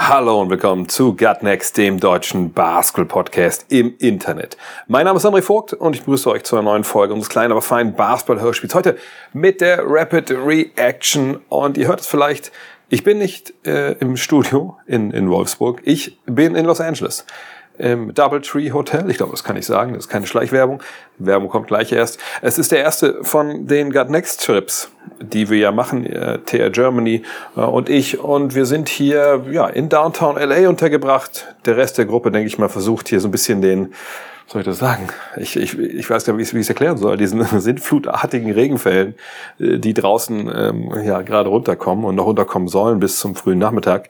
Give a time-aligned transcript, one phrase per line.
[0.00, 4.56] Hallo und willkommen zu Gut Next, dem deutschen Basketball-Podcast im Internet.
[4.86, 7.50] Mein Name ist André Vogt und ich begrüße euch zu einer neuen Folge unseres kleinen,
[7.50, 8.76] aber feinen Basketball-Hörspiels.
[8.76, 8.96] Heute
[9.32, 12.52] mit der Rapid Reaction und ihr hört es vielleicht,
[12.88, 17.26] ich bin nicht äh, im Studio in, in Wolfsburg, ich bin in Los Angeles
[17.78, 19.08] im Doubletree Hotel.
[19.10, 19.94] Ich glaube, das kann ich sagen.
[19.94, 20.82] Das ist keine Schleichwerbung.
[21.18, 22.18] Werbung kommt gleich erst.
[22.42, 26.70] Es ist der erste von den Got Next Trips, die wir ja machen, äh, TR
[26.70, 27.22] Germany
[27.56, 28.18] äh, und ich.
[28.18, 31.54] Und wir sind hier ja, in Downtown LA untergebracht.
[31.64, 33.94] Der Rest der Gruppe, denke ich mal, versucht hier so ein bisschen den
[34.48, 35.08] soll ich das sagen?
[35.36, 37.18] Ich, ich, ich weiß gar nicht, wie ich es erklären soll.
[37.18, 39.14] Diesen sintflutartigen Regenfällen,
[39.60, 44.08] äh, die draußen ähm, ja gerade runterkommen und noch runterkommen sollen bis zum frühen Nachmittag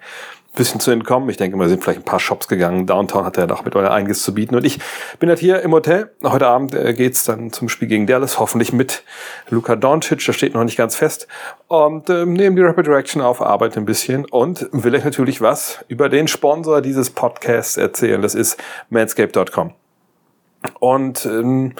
[0.58, 1.30] bisschen zu entkommen.
[1.30, 2.86] Ich denke mal, sind vielleicht ein paar Shops gegangen.
[2.86, 4.54] Downtown hat er doch mit euer einiges zu bieten.
[4.54, 4.78] Und ich
[5.18, 6.10] bin halt hier im Hotel.
[6.22, 9.02] Heute Abend äh, geht's dann zum Spiel gegen Dallas, hoffentlich mit
[9.48, 10.24] Luka Doncic.
[10.26, 11.26] Das steht noch nicht ganz fest.
[11.68, 15.84] Und ähm, nehmen die Rapid Reaction auf, arbeite ein bisschen und will euch natürlich was
[15.88, 18.20] über den Sponsor dieses Podcasts erzählen.
[18.20, 19.72] Das ist manscape.com.
[20.80, 21.74] Und ähm,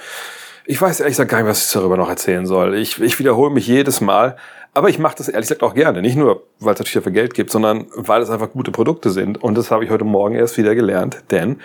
[0.70, 2.74] ich weiß ehrlich gesagt gar nicht, was ich darüber noch erzählen soll.
[2.74, 4.36] Ich, ich wiederhole mich jedes Mal.
[4.74, 6.02] Aber ich mache das ehrlich gesagt auch gerne.
[6.02, 9.42] Nicht nur, weil es natürlich dafür Geld gibt, sondern weil es einfach gute Produkte sind.
[9.42, 11.24] Und das habe ich heute Morgen erst wieder gelernt.
[11.30, 11.60] Denn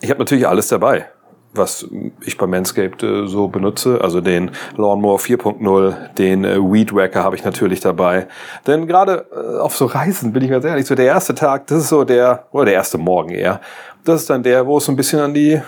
[0.00, 1.06] ich habe natürlich alles dabei,
[1.52, 1.88] was
[2.24, 4.00] ich bei Manscaped äh, so benutze.
[4.02, 8.28] Also den Lawnmower 4.0, den äh, Weed Wacker habe ich natürlich dabei.
[8.66, 11.78] Denn gerade äh, auf so Reisen, bin ich ganz ehrlich, so der erste Tag, das
[11.78, 13.60] ist so der, oder der erste Morgen eher.
[14.04, 15.60] Das ist dann der, wo es so ein bisschen an die,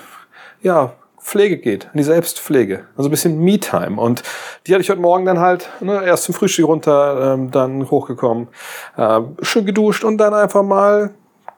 [0.63, 0.93] ja,
[1.31, 4.01] Pflege geht, an die Selbstpflege, also ein bisschen Me-Time.
[4.01, 4.25] Und
[4.67, 8.49] die hatte ich heute Morgen dann halt ne, erst zum Frühstück runter, ähm, dann hochgekommen,
[8.97, 11.11] äh, schön geduscht und dann einfach mal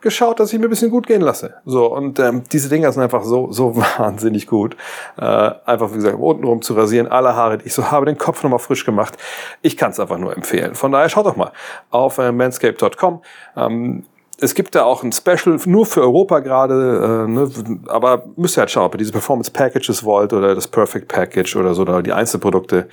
[0.02, 1.54] geschaut, dass ich mir ein bisschen gut gehen lasse.
[1.64, 4.76] So und ähm, diese Dinger sind einfach so so wahnsinnig gut.
[5.16, 8.42] Äh, einfach wie gesagt untenrum zu rasieren, alle Haare, die ich so habe, den Kopf
[8.42, 9.16] nochmal frisch gemacht.
[9.62, 10.74] Ich kann es einfach nur empfehlen.
[10.74, 11.52] Von daher schaut doch mal
[11.88, 13.22] auf äh, manscape.com.
[13.56, 14.04] Ähm,
[14.42, 17.48] es gibt da auch ein Special nur für Europa gerade, äh, ne,
[17.86, 21.54] aber müsst ihr halt schauen, ob ihr diese Performance Packages wollt oder das Perfect Package
[21.54, 22.88] oder so, oder die Einzelprodukte,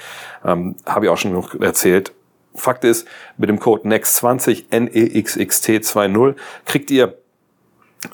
[0.45, 2.13] ähm, habe ich auch schon noch erzählt.
[2.53, 7.17] Fakt ist, mit dem Code NEXT20, NEXXT20, kriegt ihr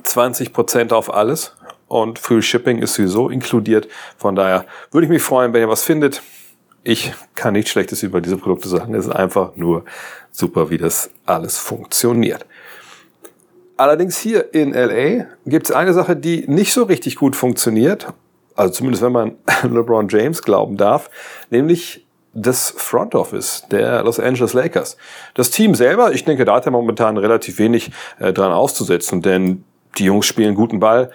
[0.04, 1.56] 20% auf alles
[1.90, 3.90] und Free Shipping ist sowieso inkludiert.
[4.18, 6.22] Von daher würde ich mich freuen, wenn ihr was findet.
[6.84, 8.94] Ich kann nichts Schlechtes über diese Produkte sagen.
[8.94, 9.84] Es ist einfach nur
[10.32, 12.46] super, wie das alles funktioniert.
[13.78, 18.08] Allerdings hier in LA gibt es eine Sache, die nicht so richtig gut funktioniert,
[18.56, 21.10] also zumindest wenn man LeBron James glauben darf,
[21.50, 24.98] nämlich das Front Office der Los Angeles Lakers.
[25.34, 29.64] Das Team selber, ich denke, da hat er momentan relativ wenig äh, dran auszusetzen, denn
[29.98, 31.12] die Jungs spielen guten Ball,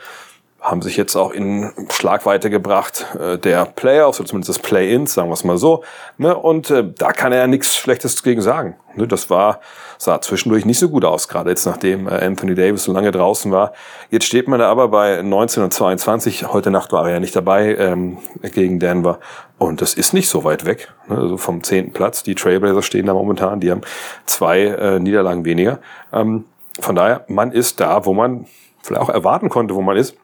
[0.60, 5.28] haben sich jetzt auch in Schlagweite gebracht äh, der Playoffs oder zumindest des Play-ins, sagen
[5.28, 5.84] wir es mal so.
[6.18, 6.36] Ne?
[6.36, 8.76] Und äh, da kann er ja nichts Schlechtes gegen sagen.
[8.94, 9.08] Ne?
[9.08, 9.60] Das war
[9.96, 13.52] sah zwischendurch nicht so gut aus, gerade jetzt nachdem äh, Anthony Davis so lange draußen
[13.52, 13.72] war.
[14.10, 16.52] Jetzt steht man da aber bei 19 und 22.
[16.52, 18.18] Heute Nacht war er ja nicht dabei ähm,
[18.54, 19.18] gegen Denver.
[19.58, 21.16] Und das ist nicht so weit weg, ne?
[21.16, 22.22] also vom zehnten Platz.
[22.22, 23.82] Die Trailblazers stehen da momentan, die haben
[24.26, 25.80] zwei äh, Niederlagen weniger.
[26.12, 26.44] Ähm,
[26.78, 28.46] von daher, man ist da, wo man
[28.82, 30.16] vielleicht auch erwarten konnte, wo man ist.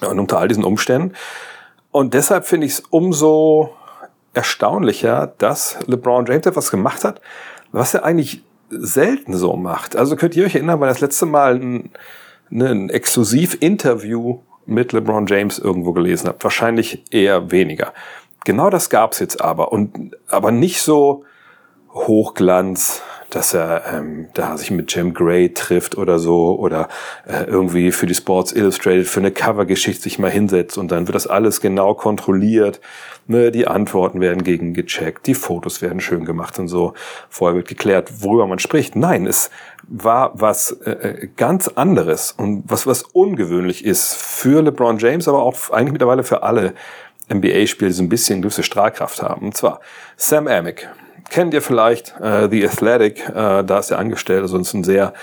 [0.00, 1.14] Und unter all diesen Umständen.
[1.90, 3.70] Und deshalb finde ich es umso
[4.34, 7.20] erstaunlicher, dass LeBron James etwas gemacht hat,
[7.70, 9.96] was er eigentlich selten so macht.
[9.96, 11.90] Also könnt ihr euch erinnern, weil das letzte Mal ein,
[12.50, 16.42] ein Exklusiv-Interview mit LeBron James irgendwo gelesen habt.
[16.44, 17.92] Wahrscheinlich eher weniger.
[18.44, 19.72] Genau das gab's jetzt aber.
[19.72, 21.24] Und aber nicht so
[21.94, 23.02] Hochglanz,
[23.34, 26.88] dass er ähm, da sich mit Jim Gray trifft oder so oder
[27.26, 31.14] äh, irgendwie für die Sports Illustrated für eine Covergeschichte sich mal hinsetzt und dann wird
[31.14, 32.80] das alles genau kontrolliert.
[33.26, 36.92] Ne, die Antworten werden gegen gecheckt, die Fotos werden schön gemacht und so.
[37.30, 38.96] Vorher wird geklärt, worüber man spricht.
[38.96, 39.50] Nein, es
[39.86, 45.42] war was äh, äh ganz anderes und was was ungewöhnlich ist für LeBron James, aber
[45.42, 46.74] auch eigentlich mittlerweile für alle
[47.32, 49.46] NBA-Spieler, die so ein bisschen gewisse Strahlkraft haben.
[49.46, 49.80] Und zwar
[50.16, 50.88] Sam Amick,
[51.32, 55.14] kennt ihr vielleicht, äh, The Athletic, äh, da ist er angestellt, also ein sehr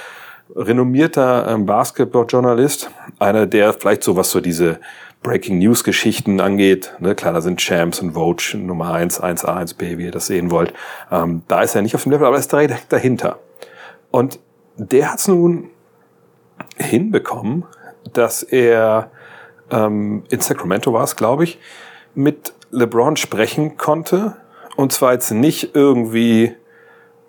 [0.56, 2.90] renommierter ähm, Basketball-Journalist,
[3.20, 4.80] einer, der vielleicht so was so diese
[5.22, 9.98] Breaking News Geschichten angeht, ne, klar, da sind Champs und Vogue Nummer 1, 1A, 1B,
[9.98, 10.74] wie ihr das sehen wollt.
[11.12, 13.38] Ähm, da ist er nicht auf dem Level, aber er ist direkt dahinter.
[14.12, 14.40] Und
[14.78, 15.70] der hat es nun
[16.78, 17.66] hinbekommen,
[18.14, 19.12] dass er
[19.70, 21.60] ähm, in Sacramento war es, glaube ich,
[22.16, 24.38] mit LeBron sprechen konnte.
[24.80, 26.56] Und zwar jetzt nicht irgendwie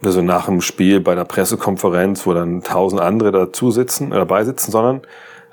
[0.04, 4.44] also nach dem Spiel bei einer Pressekonferenz, wo dann tausend andere dazu sitzen, äh, dabei
[4.44, 5.02] sitzen, sondern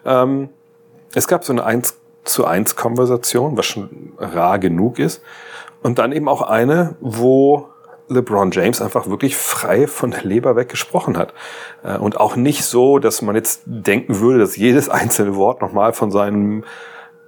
[0.06, 0.50] ähm,
[1.16, 5.24] es gab so eine 1 zu 1 Konversation, was schon rar genug ist.
[5.82, 7.70] Und dann eben auch eine, wo
[8.10, 11.34] LeBron James einfach wirklich frei von der Leber weg gesprochen hat.
[11.84, 15.94] Äh, und auch nicht so, dass man jetzt denken würde, dass jedes einzelne Wort nochmal
[15.94, 16.64] von seinem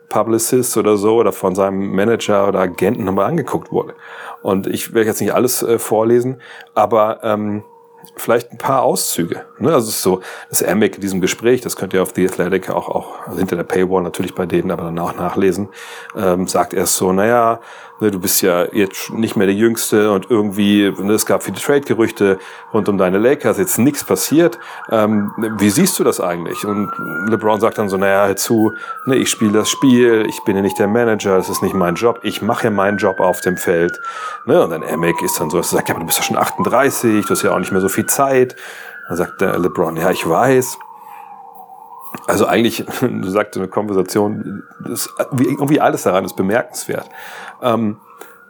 [0.09, 3.95] Publicist oder so oder von seinem Manager oder Agenten nochmal angeguckt wurde.
[4.41, 6.41] Und ich werde jetzt nicht alles äh, vorlesen,
[6.73, 7.63] aber ähm,
[8.15, 9.45] vielleicht ein paar Auszüge.
[9.59, 9.73] Ne?
[9.73, 12.69] Also es ist so, das Amic in diesem Gespräch, das könnt ihr auf The Athletic
[12.69, 15.69] auch, auch also hinter der Paywall natürlich bei denen, aber dann auch nachlesen,
[16.15, 17.59] ähm, sagt er so, naja,
[17.99, 22.39] du bist ja jetzt nicht mehr der Jüngste und irgendwie, ne, es gab viele Trade-Gerüchte
[22.73, 24.57] rund um deine Lakers, jetzt nichts passiert.
[24.89, 26.65] Ähm, wie siehst du das eigentlich?
[26.65, 26.91] Und
[27.27, 28.73] LeBron sagt dann so, naja, hör zu,
[29.05, 31.95] ne, ich spiele das Spiel, ich bin ja nicht der Manager, das ist nicht mein
[31.95, 33.99] Job, ich mache ja meinen Job auf dem Feld.
[34.45, 34.63] Ne?
[34.63, 36.37] Und dann Amick ist dann so, dass er sagt, ja, aber du bist ja schon
[36.37, 38.55] 38, du hast ja auch nicht mehr so viel Zeit.
[39.07, 40.77] Dann sagt der LeBron, ja, ich weiß.
[42.27, 47.09] Also eigentlich, du sagst eine Konversation, ist, irgendwie alles daran ist bemerkenswert.
[47.61, 47.97] Ähm,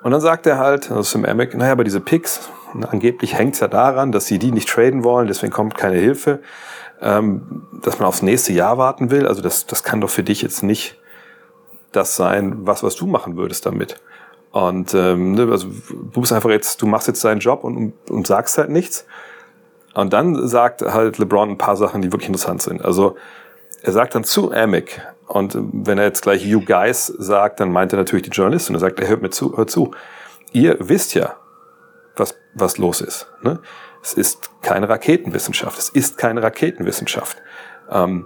[0.04, 2.50] und dann sagt er halt, das ist im Amick, naja, aber diese Picks,
[2.90, 6.40] angeblich hängt es ja daran, dass sie die nicht traden wollen, deswegen kommt keine Hilfe,
[7.02, 9.28] ähm, dass man aufs nächste Jahr warten will.
[9.28, 10.98] Also das, das kann doch für dich jetzt nicht
[11.92, 14.00] das sein, was, was du machen würdest damit.
[14.52, 18.28] Und ähm, ne, also du bist einfach jetzt, du machst jetzt deinen Job und, und
[18.28, 19.06] sagst halt nichts.
[19.94, 22.84] Und dann sagt halt LeBron ein paar Sachen, die wirklich interessant sind.
[22.84, 23.16] Also
[23.82, 27.94] er sagt dann zu Amick, und wenn er jetzt gleich you guys sagt, dann meint
[27.94, 28.76] er natürlich die Journalistin.
[28.76, 29.92] Er sagt, er hört mir zu, hört zu.
[30.54, 31.36] Ihr wisst ja,
[32.16, 33.28] was, was los ist.
[33.44, 33.60] Ne?
[34.02, 35.78] Es ist keine Raketenwissenschaft.
[35.78, 37.38] Es ist keine Raketenwissenschaft.
[37.92, 38.26] Ähm,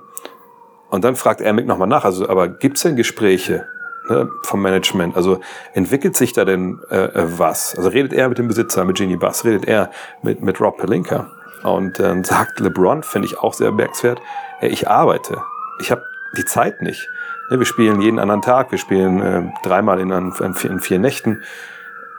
[0.90, 3.68] und dann fragt Amick nochmal nach, also, aber gibt's denn Gespräche
[4.08, 5.18] ne, vom Management?
[5.18, 5.42] Also
[5.74, 7.76] entwickelt sich da denn äh, äh was?
[7.76, 9.92] Also redet er mit dem Besitzer, mit Genie Bass, redet er
[10.22, 11.30] mit, mit Rob Pelinka?
[11.64, 14.22] Und dann sagt LeBron, finde ich auch sehr bemerkenswert,
[14.62, 15.42] ich arbeite.
[15.82, 16.06] Ich habe
[16.38, 17.10] die Zeit nicht.
[17.50, 21.44] Ne, wir spielen jeden anderen Tag, wir spielen äh, dreimal in, vier, in vier Nächten.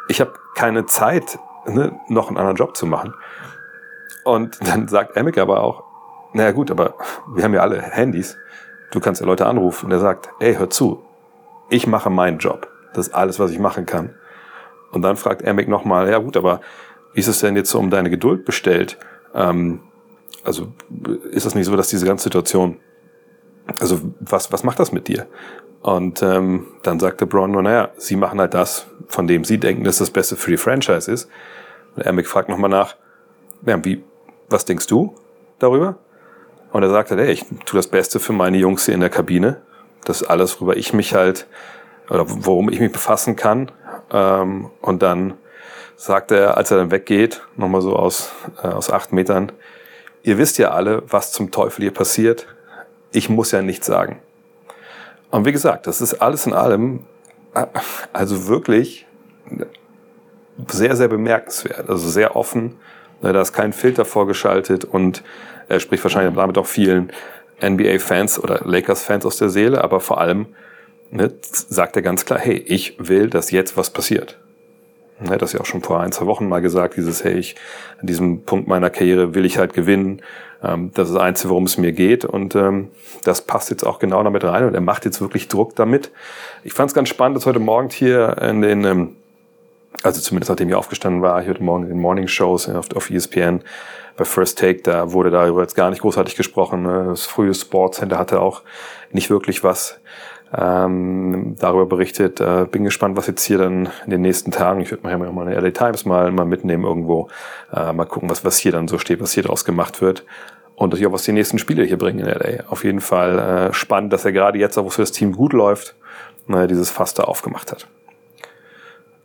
[0.08, 3.14] Ich habe keine Zeit, ne, noch einen anderen Job zu machen.
[4.24, 5.84] Und dann sagt Amick aber auch,
[6.32, 6.94] naja gut, aber
[7.34, 8.36] wir haben ja alle Handys.
[8.90, 9.86] Du kannst ja Leute anrufen.
[9.86, 11.04] Und er sagt, ey, hör zu,
[11.68, 12.68] ich mache meinen Job.
[12.92, 14.14] Das ist alles, was ich machen kann.
[14.92, 16.60] Und dann fragt Amick nochmal, ja gut, aber
[17.12, 18.98] wie ist es denn jetzt so um deine Geduld bestellt?
[19.34, 19.80] Ähm,
[20.44, 20.68] also
[21.30, 22.78] ist es nicht so, dass diese ganze Situation,
[23.80, 25.26] also was, was macht das mit dir?
[25.82, 29.84] Und ähm, dann sagte Braun nur, naja, sie machen halt das, von dem sie denken,
[29.84, 31.28] dass das Beste für die Franchise ist.
[31.94, 32.96] Und Amick fragt nochmal nach,
[33.66, 34.02] ja, wie,
[34.48, 35.14] was denkst du
[35.58, 35.96] darüber?
[36.72, 39.60] Und er sagte, hey, ich tue das Beste für meine Jungs hier in der Kabine.
[40.04, 41.46] Das ist alles, worüber ich mich halt,
[42.10, 43.70] oder worum ich mich befassen kann.
[44.10, 45.34] Ähm, und dann
[45.96, 48.32] sagt er, als er dann weggeht, nochmal so aus,
[48.62, 49.52] äh, aus acht Metern,
[50.22, 52.46] ihr wisst ja alle, was zum Teufel hier passiert.
[53.14, 54.18] Ich muss ja nichts sagen.
[55.30, 57.04] Und wie gesagt, das ist alles in allem,
[57.54, 57.66] äh,
[58.12, 59.06] also wirklich
[60.68, 61.88] sehr, sehr bemerkenswert.
[61.88, 62.76] Also sehr offen.
[63.22, 65.22] Ne, da ist kein Filter vorgeschaltet und
[65.68, 67.12] er spricht wahrscheinlich damit auch vielen
[67.62, 70.46] NBA-Fans oder Lakers-Fans aus der Seele, aber vor allem
[71.10, 74.38] ne, sagt er ganz klar, hey, ich will, dass jetzt was passiert.
[75.20, 77.54] Er hat das ja auch schon vor ein, zwei Wochen mal gesagt, dieses, hey, ich,
[78.00, 80.20] an diesem Punkt meiner Karriere will ich halt gewinnen.
[80.64, 82.24] Ähm, das ist das Einzige, worum es mir geht.
[82.24, 82.88] Und ähm,
[83.24, 84.64] das passt jetzt auch genau damit rein.
[84.64, 86.10] Und er macht jetzt wirklich Druck damit.
[86.62, 89.16] Ich fand es ganz spannend, dass heute Morgen hier in den, ähm,
[90.02, 93.10] also zumindest nachdem ich aufgestanden war, hier heute Morgen in den Morning Shows auf, auf
[93.10, 93.60] ESPN,
[94.16, 96.82] bei First Take, da wurde darüber jetzt gar nicht großartig gesprochen.
[96.82, 97.06] Ne?
[97.08, 98.62] Das frühe Sports Center hatte auch
[99.10, 99.98] nicht wirklich was
[100.56, 102.40] ähm, darüber berichtet.
[102.40, 105.46] Äh, bin gespannt, was jetzt hier dann in den nächsten Tagen, ich würde mal mal
[105.48, 107.28] eine LA Times mal, mal mitnehmen irgendwo,
[107.72, 110.24] äh, mal gucken, was, was hier dann so steht, was hier draus gemacht wird.
[110.76, 112.64] Und natürlich auch, was die nächsten Spiele hier bringen in LA.
[112.68, 115.52] Auf jeden Fall äh, spannend, dass er gerade jetzt, wo es für das Team gut
[115.52, 115.94] läuft,
[116.48, 117.86] äh, dieses Fass da aufgemacht hat.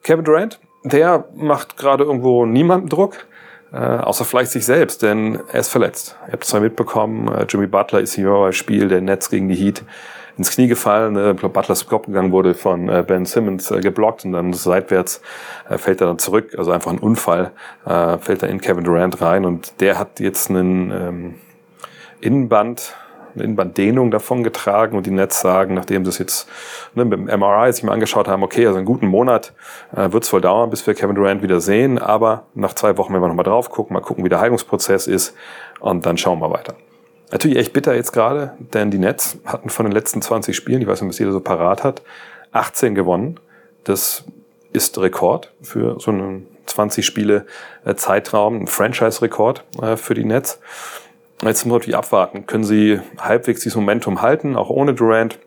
[0.03, 3.25] Kevin Durant, der macht gerade irgendwo niemandem Druck.
[3.71, 6.17] Äh, außer vielleicht sich selbst, denn er ist verletzt.
[6.25, 9.47] Ihr habt es mal mitbekommen, äh, Jimmy Butler ist hier beim Spiel der Netz gegen
[9.47, 9.83] die Heat
[10.39, 11.15] ins Knie gefallen.
[11.15, 15.21] Äh, Butler ist Kopf gegangen, wurde von äh, Ben Simmons äh, geblockt und dann seitwärts
[15.69, 16.55] äh, fällt er dann zurück.
[16.57, 17.51] Also einfach ein Unfall,
[17.85, 21.35] äh, fällt er in Kevin Durant rein und der hat jetzt einen ähm,
[22.21, 22.95] Innenband,
[23.35, 26.49] eine Innenbanddehnung davon getragen und die Nets sagen, nachdem sie es jetzt
[26.95, 29.53] ne, mit dem MRI sich mal angeschaut haben, okay, also einen guten Monat
[29.95, 33.11] äh, wird es wohl dauern, bis wir Kevin Durant wieder sehen, aber nach zwei Wochen
[33.11, 35.35] werden wir nochmal drauf gucken, mal gucken, wie der Heilungsprozess ist
[35.81, 36.75] und dann schauen wir weiter.
[37.31, 40.87] Natürlich echt bitter jetzt gerade, denn die Nets hatten von den letzten 20 Spielen, ich
[40.87, 42.01] weiß nicht, was jeder so parat hat,
[42.51, 43.39] 18 gewonnen.
[43.83, 44.23] Das
[44.73, 47.45] ist Rekord für so einen 20 Spiele
[47.85, 50.59] äh, Zeitraum, ein Franchise-Rekord äh, für die Nets.
[51.41, 52.45] Jetzt muss natürlich abwarten.
[52.45, 55.39] Können sie halbwegs dieses Momentum halten, auch ohne Durant?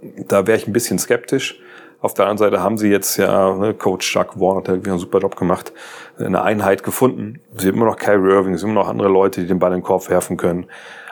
[0.00, 1.60] Da wäre ich ein bisschen skeptisch.
[2.00, 5.00] Auf der anderen Seite haben sie jetzt ja, ne, Coach Chuck Warren hat irgendwie einen
[5.00, 5.72] super Job gemacht,
[6.18, 7.40] eine Einheit gefunden.
[7.56, 9.72] Sie haben immer noch Kyrie Irving, sie haben immer noch andere Leute, die den Ball
[9.72, 10.66] in den Korb werfen können.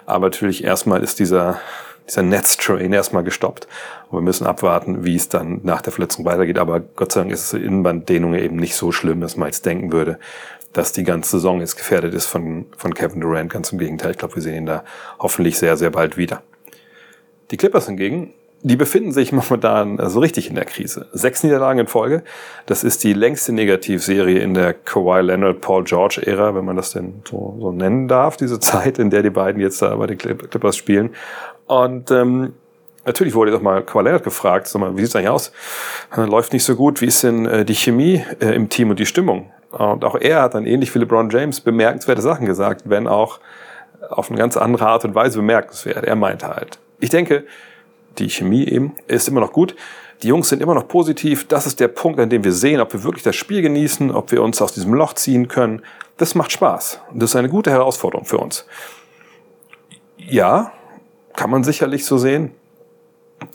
[0.04, 1.58] Aber natürlich erstmal ist dieser,
[2.06, 3.66] dieser Netz-Train erstmal gestoppt.
[4.10, 6.58] Und wir müssen abwarten, wie es dann nach der Verletzung weitergeht.
[6.58, 9.66] Aber Gott sei Dank ist es in Innenbanddehnung eben nicht so schlimm, dass man jetzt
[9.66, 10.20] denken würde,
[10.72, 13.52] dass die ganze Saison jetzt gefährdet ist von, von Kevin Durant.
[13.52, 14.12] Ganz im Gegenteil.
[14.12, 14.84] Ich glaube, wir sehen ihn da
[15.18, 16.42] hoffentlich sehr, sehr bald wieder.
[17.50, 18.32] Die Clippers hingegen
[18.66, 21.06] die befinden sich momentan so richtig in der Krise.
[21.12, 22.24] Sechs Niederlagen in Folge.
[22.66, 26.90] Das ist die längste Negativserie in der Kawhi Leonard Paul George Ära, wenn man das
[26.90, 30.18] denn so, so nennen darf, diese Zeit, in der die beiden jetzt da bei den
[30.18, 31.10] Clippers spielen.
[31.66, 32.54] Und ähm,
[33.04, 35.52] natürlich wurde doch mal Kawhi Leonard gefragt, sag mal, wie sieht's eigentlich aus?
[36.16, 37.00] Läuft nicht so gut.
[37.00, 39.52] Wie ist denn äh, die Chemie äh, im Team und die Stimmung?
[39.70, 43.38] Und auch er hat dann ähnlich wie LeBron James bemerkenswerte Sachen gesagt, wenn auch
[44.10, 46.04] auf eine ganz andere Art und Weise bemerkenswert.
[46.04, 47.44] Er meinte halt, ich denke,
[48.18, 49.76] die Chemie eben, ist immer noch gut.
[50.22, 51.46] Die Jungs sind immer noch positiv.
[51.46, 54.32] Das ist der Punkt, an dem wir sehen, ob wir wirklich das Spiel genießen, ob
[54.32, 55.82] wir uns aus diesem Loch ziehen können.
[56.16, 57.00] Das macht Spaß.
[57.12, 58.66] Das ist eine gute Herausforderung für uns.
[60.16, 60.72] Ja,
[61.34, 62.52] kann man sicherlich so sehen.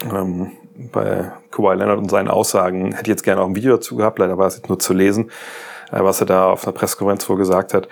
[0.03, 0.51] Ähm,
[0.91, 4.19] bei Kawhi Leonard und seinen Aussagen hätte ich jetzt gerne auch ein Video dazu gehabt.
[4.19, 5.31] Leider war es jetzt nur zu lesen,
[5.91, 7.87] äh, was er da auf einer Pressekonferenz wohl gesagt hat.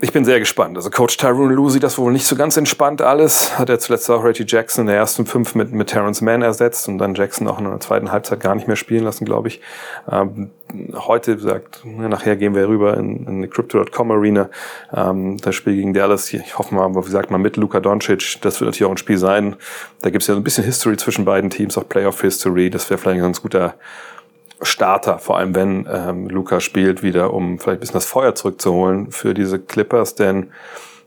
[0.00, 0.76] Ich bin sehr gespannt.
[0.76, 3.58] Also Coach Tyrone Lue sieht das wohl nicht so ganz entspannt alles.
[3.58, 6.88] Hat er zuletzt auch Reggie Jackson in der ersten fünf mit, mit Terrence Mann ersetzt
[6.88, 9.60] und dann Jackson auch in der zweiten Halbzeit gar nicht mehr spielen lassen, glaube ich.
[10.10, 10.50] Ähm,
[10.94, 14.50] heute sagt, nachher gehen wir rüber in, in die Crypto.com Arena.
[14.94, 18.38] Ähm, das Spiel gegen Dallas, ich hoffe mal, wie sagt man, mit Luka Doncic.
[18.42, 19.56] Das wird natürlich auch ein Spiel sein.
[20.02, 22.70] Da gibt es ja so ein bisschen History zwischen beiden Teams, auch Playoff History.
[22.70, 23.74] Das wäre vielleicht ein ganz guter
[24.60, 29.10] Starter, vor allem wenn ähm, Luca spielt, wieder, um vielleicht ein bisschen das Feuer zurückzuholen
[29.10, 30.50] für diese Clippers, denn,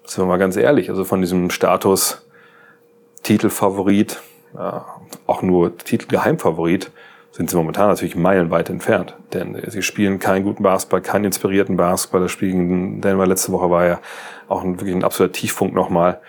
[0.05, 2.25] sind wir mal ganz ehrlich, also von diesem Status
[3.23, 4.21] Titelfavorit,
[4.55, 4.79] äh,
[5.27, 6.91] auch nur Titelgeheimfavorit,
[7.31, 9.15] sind sie momentan natürlich meilenweit entfernt.
[9.33, 12.21] Denn sie spielen keinen guten Basketball, keinen inspirierten Basketball.
[12.21, 13.99] Das Spiel gegen Denver letzte Woche war ja
[14.49, 16.19] auch ein, wirklich ein absoluter Tiefpunkt nochmal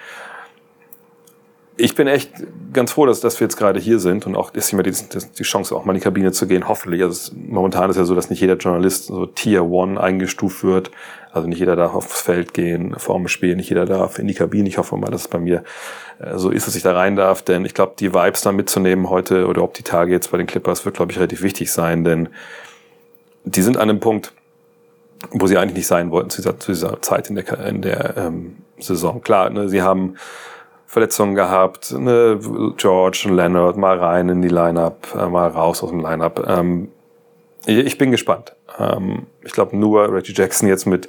[1.76, 2.30] ich bin echt
[2.72, 5.42] ganz froh, dass, dass wir jetzt gerade hier sind und auch ist immer die, die
[5.42, 7.02] Chance, auch mal in die Kabine zu gehen, hoffentlich.
[7.02, 10.90] Also momentan ist ja so, dass nicht jeder Journalist so Tier One eingestuft wird.
[11.32, 14.34] Also nicht jeder darf aufs Feld gehen, vor dem Spiel, nicht jeder darf in die
[14.34, 14.68] Kabine.
[14.68, 15.64] Ich hoffe mal, dass es bei mir
[16.18, 19.08] äh, so ist, dass ich da rein darf, denn ich glaube, die Vibes da mitzunehmen
[19.08, 22.04] heute oder ob die Tage jetzt bei den Clippers wird, glaube ich, relativ wichtig sein,
[22.04, 22.28] denn
[23.44, 24.32] die sind an einem Punkt,
[25.30, 28.16] wo sie eigentlich nicht sein wollten zu dieser, zu dieser Zeit in der, in der
[28.16, 29.22] ähm, Saison.
[29.22, 30.16] Klar, ne, sie haben
[30.92, 32.38] Verletzungen gehabt, ne,
[32.76, 36.46] George und Leonard mal rein in die Lineup, äh, mal raus aus dem Lineup.
[36.46, 36.88] Ähm,
[37.64, 38.54] ich bin gespannt.
[38.78, 41.08] Ähm, ich glaube, nur Reggie Jackson jetzt mit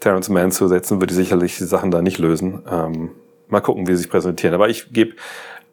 [0.00, 2.64] Terrence Mann zu setzen, würde sicherlich die Sachen da nicht lösen.
[2.68, 3.10] Ähm,
[3.46, 4.52] mal gucken, wie sie sich präsentieren.
[4.52, 5.14] Aber ich gebe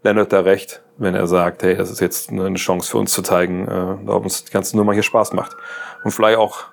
[0.03, 3.23] Leonard da recht, wenn er sagt, hey, das ist jetzt eine Chance für uns zu
[3.23, 5.57] zeigen, äh, ob uns die ganze Nummer hier Spaß macht.
[6.03, 6.65] Und vielleicht auch,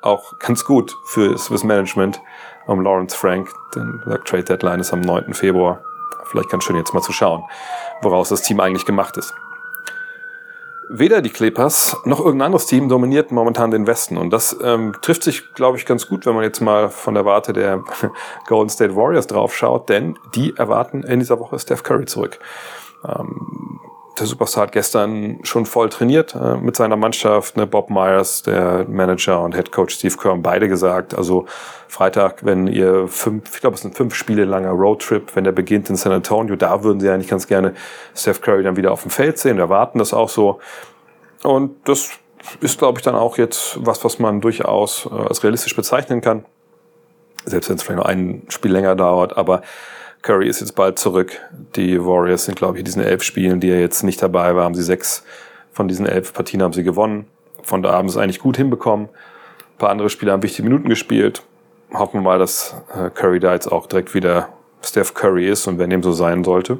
[0.00, 2.22] auch ganz gut für das Management
[2.66, 5.34] um Lawrence Frank, denn der Trade Deadline ist am 9.
[5.34, 5.84] Februar
[6.32, 7.44] vielleicht ganz schön jetzt mal zu schauen,
[8.00, 9.34] woraus das Team eigentlich gemacht ist.
[10.88, 14.18] Weder die Clippers noch irgendein anderes Team dominiert momentan den Westen.
[14.18, 17.24] Und das ähm, trifft sich, glaube ich, ganz gut, wenn man jetzt mal von der
[17.24, 17.84] Warte der
[18.46, 22.38] Golden State Warriors drauf schaut, denn die erwarten in dieser Woche Steph Curry zurück.
[23.08, 23.71] Ähm,
[24.18, 27.56] der Superstar hat gestern schon voll trainiert äh, mit seiner Mannschaft.
[27.56, 27.66] Ne?
[27.66, 31.46] Bob Myers, der Manager und Head Coach Steve Kerr haben beide gesagt, also
[31.88, 35.88] Freitag, wenn ihr fünf, ich glaube, es sind fünf Spiele langer Roadtrip, wenn der beginnt
[35.88, 37.74] in San Antonio, da würden sie eigentlich ganz gerne
[38.14, 40.60] Steph Curry dann wieder auf dem Feld sehen, erwarten das auch so.
[41.42, 42.10] Und das
[42.60, 46.44] ist, glaube ich, dann auch jetzt was, was man durchaus äh, als realistisch bezeichnen kann.
[47.44, 49.62] Selbst wenn es vielleicht noch ein Spiel länger dauert, aber
[50.22, 51.40] Curry ist jetzt bald zurück.
[51.74, 54.64] Die Warriors sind, glaube ich, in diesen elf Spielen, die er jetzt nicht dabei war,
[54.64, 55.24] haben sie sechs
[55.72, 57.26] von diesen elf Partien haben sie gewonnen.
[57.62, 59.08] Von da haben sie es eigentlich gut hinbekommen.
[59.08, 61.42] Ein paar andere Spieler haben wichtige Minuten gespielt.
[61.92, 64.50] Hoffen wir mal, dass äh, Curry da jetzt auch direkt wieder
[64.82, 66.78] Steph Curry ist und wenn dem so sein sollte,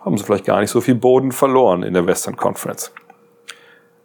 [0.00, 2.92] haben sie vielleicht gar nicht so viel Boden verloren in der Western Conference.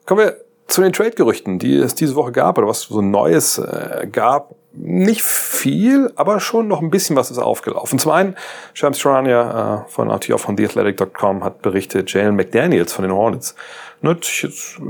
[0.05, 0.37] Kommen wir
[0.73, 5.21] zu den Trade-Gerüchten, die es diese Woche gab oder was so Neues äh, gab nicht
[5.21, 7.99] viel, aber schon noch ein bisschen was ist aufgelaufen.
[7.99, 8.35] Zum einen,
[8.73, 13.55] Shams Charania äh, von auch von TheAthletic.com hat berichtet, Jalen McDaniels von den Hornets
[14.03, 14.81] hat jetzt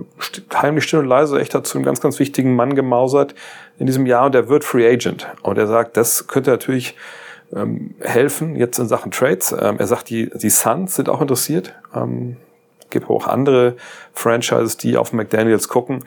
[0.54, 3.36] heimlich still und leise echt dazu einen ganz, ganz wichtigen Mann gemausert
[3.78, 5.28] in diesem Jahr und der wird Free Agent.
[5.44, 6.96] Und er sagt, das könnte natürlich
[7.54, 9.52] ähm, helfen jetzt in Sachen Trades.
[9.52, 11.76] Ähm, er sagt, die, die Suns sind auch interessiert.
[11.94, 12.38] Ähm,
[12.94, 13.76] gibt auch andere
[14.14, 16.06] Franchises, die auf McDaniels gucken.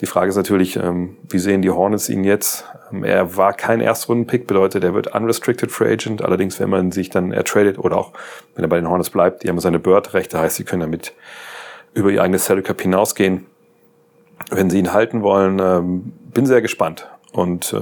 [0.00, 2.64] Die Frage ist natürlich, ähm, wie sehen die Hornets ihn jetzt?
[2.90, 6.22] Ähm, er war kein Erstrunden-Pick, bedeutet, er wird unrestricted free agent.
[6.22, 8.12] Allerdings, wenn man sich dann ertradet oder auch
[8.56, 11.12] wenn er bei den Hornets bleibt, die haben seine Bird-Rechte, heißt, sie können damit
[11.94, 13.46] über ihr eigenes Salary Cap hinausgehen.
[14.50, 17.08] Wenn sie ihn halten wollen, ähm, bin sehr gespannt.
[17.32, 17.74] Und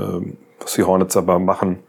[0.61, 1.81] was die Hornets aber machen,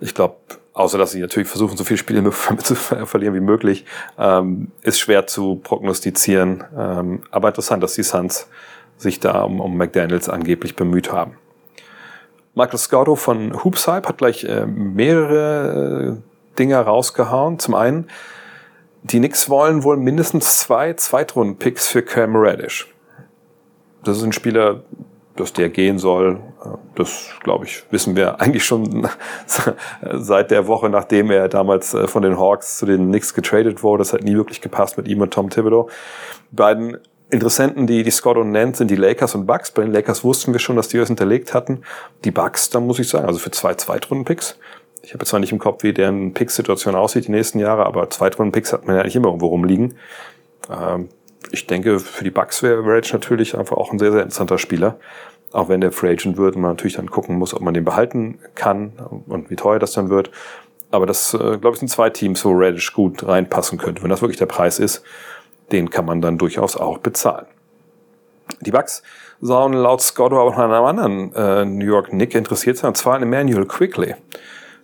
[0.00, 0.36] ich glaube,
[0.80, 2.22] außer dass sie natürlich versuchen, so viele Spiele
[2.62, 3.84] zu verlieren wie möglich,
[4.18, 6.64] ähm, ist schwer zu prognostizieren.
[6.76, 8.48] Ähm, aber interessant, dass die Suns
[8.96, 11.36] sich da um, um McDaniels angeblich bemüht haben.
[12.54, 17.58] Michael Scotto von Hoopshype hat gleich äh, mehrere äh, Dinge rausgehauen.
[17.58, 18.08] Zum einen,
[19.02, 22.92] die Knicks wollen wohl mindestens zwei Zweitrunden-Picks für Cam Reddish.
[24.04, 24.82] Das ist ein Spieler,
[25.40, 26.40] dass der gehen soll.
[26.94, 29.08] Das, glaube ich, wissen wir eigentlich schon
[30.12, 34.02] seit der Woche, nachdem er damals äh, von den Hawks zu den Knicks getradet wurde.
[34.02, 35.88] Das hat nie wirklich gepasst mit ihm und Tom Thibodeau.
[36.50, 36.98] Die beiden
[37.30, 39.70] Interessenten, die, die Scott und nennt, sind die Lakers und Bucks.
[39.70, 41.82] Bei den Lakers wussten wir schon, dass die das hinterlegt hatten.
[42.24, 44.58] Die Bucks, da muss ich sagen, also für zwei Zweitrunden-Picks.
[45.02, 48.72] Ich habe zwar nicht im Kopf, wie deren Pick-Situation aussieht die nächsten Jahre, aber Zweitrunden-Picks
[48.72, 49.96] hat man ja nicht immer irgendwo rumliegen.
[50.70, 51.08] Ähm,
[51.52, 54.98] ich denke, für die Bucks wäre Rage natürlich einfach auch ein sehr, sehr interessanter Spieler.
[55.52, 58.38] Auch wenn der Free Agent wird man natürlich dann gucken muss, ob man den behalten
[58.54, 58.92] kann
[59.26, 60.30] und wie teuer das dann wird.
[60.90, 64.02] Aber das, äh, glaube ich, sind zwei Teams, wo Radish gut reinpassen könnte.
[64.02, 65.02] Wenn das wirklich der Preis ist,
[65.72, 67.46] den kann man dann durchaus auch bezahlen.
[68.60, 69.02] Die Bucks
[69.40, 72.96] sollen laut Scott aber auch an einem anderen äh, New York Nick interessiert sein, und
[72.96, 74.14] zwar an Emmanuel Quickly.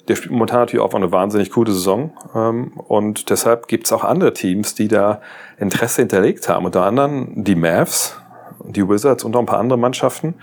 [0.09, 4.05] Der spielt momentan natürlich auch eine wahnsinnig gute Saison ähm, und deshalb gibt es auch
[4.05, 5.21] andere Teams, die da
[5.59, 6.65] Interesse hinterlegt haben.
[6.65, 8.17] Unter anderem die Mavs,
[8.65, 10.35] die Wizards und auch ein paar andere Mannschaften.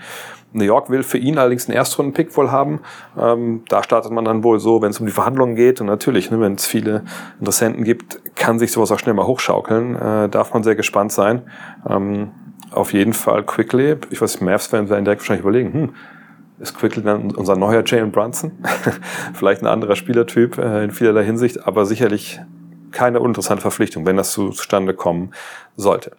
[0.54, 2.80] New York will für ihn allerdings einen Erstrunden-Pick wohl haben.
[3.20, 5.80] Ähm, da startet man dann wohl so, wenn es um die Verhandlungen geht.
[5.80, 7.04] Und natürlich, ne, wenn es viele
[7.40, 9.96] Interessenten gibt, kann sich sowas auch schnell mal hochschaukeln.
[9.96, 11.42] Äh, darf man sehr gespannt sein.
[11.88, 12.30] Ähm,
[12.70, 13.96] auf jeden Fall Quickly.
[14.10, 15.94] Ich weiß, Mavs-Fans werden direkt wahrscheinlich überlegen, hm,
[16.60, 18.52] ist Quickly dann unser neuer Jalen Brunson?
[19.34, 22.40] Vielleicht ein anderer Spielertyp äh, in vielerlei Hinsicht, aber sicherlich
[22.92, 25.32] keine uninteressante Verpflichtung, wenn das zustande kommen
[25.76, 26.12] sollte.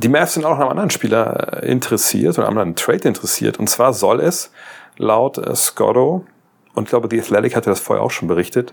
[0.00, 3.58] Die Mavs sind auch noch einem anderen Spieler äh, interessiert oder einem anderen Trade interessiert.
[3.58, 4.52] Und zwar soll es
[4.96, 6.24] laut äh, Scotto,
[6.74, 8.72] und ich glaube, The Athletic hatte das vorher auch schon berichtet,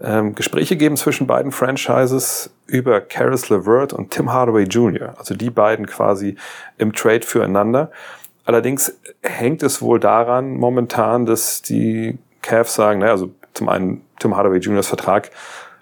[0.00, 5.50] ähm, Gespräche geben zwischen beiden Franchises über Karis LeVert und Tim Hardaway Jr., also die
[5.50, 6.36] beiden quasi
[6.78, 7.90] im Trade füreinander.
[8.46, 14.34] Allerdings hängt es wohl daran momentan, dass die Cavs sagen, naja, also zum einen Tim
[14.34, 15.30] Hardaway Jr.'s Vertrag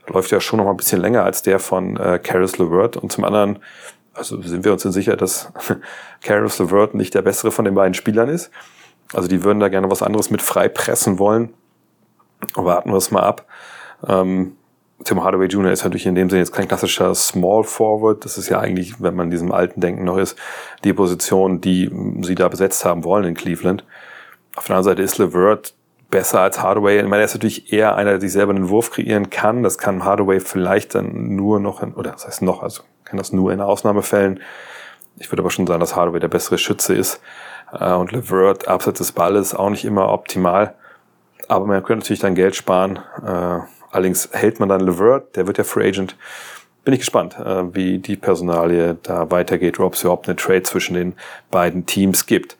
[0.09, 3.13] läuft ja schon noch mal ein bisschen länger als der von äh, Karis LeVert und
[3.13, 3.61] zum anderen
[4.15, 5.53] also sind wir uns denn sicher, dass
[6.23, 8.51] Caris LeVert nicht der bessere von den beiden Spielern ist.
[9.13, 11.55] Also die würden da gerne was anderes mit frei pressen wollen.
[12.55, 13.47] Warten wir es mal ab.
[14.07, 14.57] Ähm,
[15.05, 15.73] Tim Hardaway Jr.
[15.73, 18.25] ist natürlich in dem Sinne jetzt kein klassischer Small Forward.
[18.25, 20.37] Das ist ja eigentlich, wenn man in diesem alten Denken noch ist,
[20.85, 21.91] die Position, die
[22.23, 23.85] sie da besetzt haben wollen in Cleveland.
[24.57, 25.75] Auf der anderen Seite ist LeVert
[26.11, 26.99] besser als Hardaway.
[26.99, 29.63] Ich meine, er ist natürlich eher einer, der sich selber einen Wurf kreieren kann.
[29.63, 33.33] Das kann Hardaway vielleicht dann nur noch, in, oder das heißt noch, also kann das
[33.33, 34.41] nur in Ausnahmefällen.
[35.19, 37.21] Ich würde aber schon sagen, dass Hardaway der bessere Schütze ist.
[37.73, 40.75] Äh, und LeVert abseits des Balles auch nicht immer optimal.
[41.49, 43.01] Aber man könnte natürlich dann Geld sparen.
[43.27, 43.59] Äh,
[43.91, 46.17] allerdings hält man dann LeVert, der wird ja Free Agent.
[46.85, 50.95] Bin ich gespannt, äh, wie die Personalie da weitergeht, ob es überhaupt eine Trade zwischen
[50.95, 51.15] den
[51.51, 52.57] beiden Teams gibt.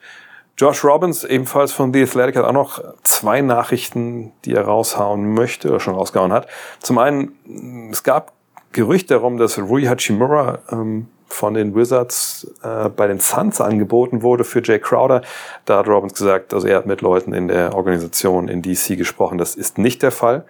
[0.57, 5.69] Josh Robbins, ebenfalls von The Athletic, hat auch noch zwei Nachrichten, die er raushauen möchte
[5.69, 6.47] oder schon rausgehauen hat.
[6.79, 8.33] Zum einen, es gab
[8.71, 14.43] Gerüchte darum, dass Rui Hachimura ähm, von den Wizards äh, bei den Suns angeboten wurde
[14.43, 15.21] für Jay Crowder.
[15.65, 19.37] Da hat Robbins gesagt, also er hat mit Leuten in der Organisation in DC gesprochen.
[19.37, 20.45] Das ist nicht der Fall.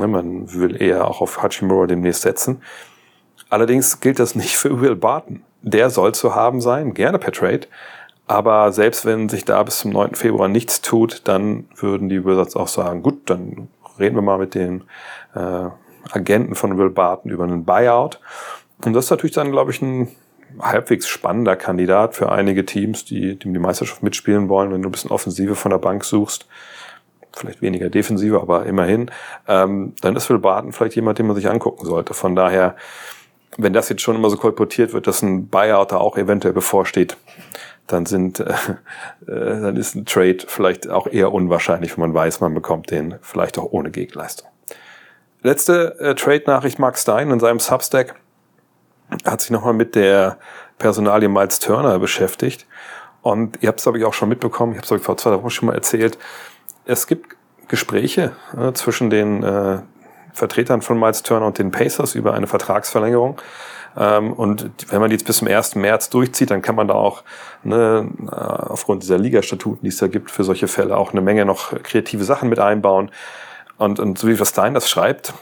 [0.00, 2.62] Man will eher auch auf Hachimura demnächst setzen.
[3.50, 5.42] Allerdings gilt das nicht für Will Barton.
[5.60, 7.66] Der soll zu haben sein, gerne per Trade.
[8.26, 10.14] Aber selbst wenn sich da bis zum 9.
[10.14, 14.54] Februar nichts tut, dann würden die Wizards auch sagen, gut, dann reden wir mal mit
[14.54, 14.84] den
[15.34, 15.66] äh,
[16.10, 18.20] Agenten von Will Barton über einen Buyout.
[18.84, 20.08] Und das ist natürlich dann, glaube ich, ein
[20.60, 24.92] halbwegs spannender Kandidat für einige Teams, die, die die Meisterschaft mitspielen wollen, wenn du ein
[24.92, 26.46] bisschen Offensive von der Bank suchst.
[27.34, 29.10] Vielleicht weniger Defensive, aber immerhin.
[29.48, 32.12] Ähm, dann ist Will Barton vielleicht jemand, den man sich angucken sollte.
[32.12, 32.76] Von daher,
[33.56, 37.16] wenn das jetzt schon immer so kolportiert wird, dass ein Buyout da auch eventuell bevorsteht,
[37.86, 38.52] dann sind, äh,
[39.26, 43.16] äh, dann ist ein Trade vielleicht auch eher unwahrscheinlich, wenn man weiß, man bekommt den
[43.22, 44.51] vielleicht auch ohne Gegenleistung.
[45.42, 48.14] Letzte äh, Trade-Nachricht, Mark Stein in seinem Substack
[49.24, 50.38] hat sich nochmal mit der
[50.78, 52.66] Personalie Miles Turner beschäftigt.
[53.22, 55.50] Und ihr habt es, glaube ich, auch schon mitbekommen, ich habe es, vor zwei Wochen
[55.50, 56.18] schon mal erzählt,
[56.84, 57.36] es gibt
[57.68, 59.78] Gespräche äh, zwischen den äh,
[60.32, 63.40] Vertretern von Miles Turner und den Pacers über eine Vertragsverlängerung.
[63.96, 65.74] Ähm, und wenn man die jetzt bis zum 1.
[65.74, 67.22] März durchzieht, dann kann man da auch
[67.62, 71.44] ne, äh, aufgrund dieser Ligastatuten, die es da gibt, für solche Fälle auch eine Menge
[71.44, 73.10] noch kreative Sachen mit einbauen.
[73.82, 75.34] Und, und so wie Stein das schreibt,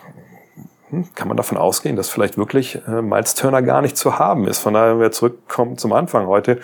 [0.89, 4.49] hm, kann man davon ausgehen, dass vielleicht wirklich äh, Miles Turner gar nicht zu haben
[4.49, 4.61] ist.
[4.61, 6.59] Von daher, wenn wir zurückkommen zum Anfang heute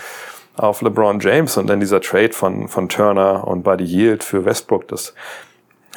[0.56, 4.88] auf LeBron James und dann dieser Trade von, von Turner und Buddy Yield für Westbrook,
[4.88, 5.12] das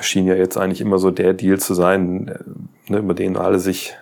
[0.01, 3.59] schien ja jetzt eigentlich immer so der Deal zu sein, äh, ne, über den alle
[3.59, 3.95] sich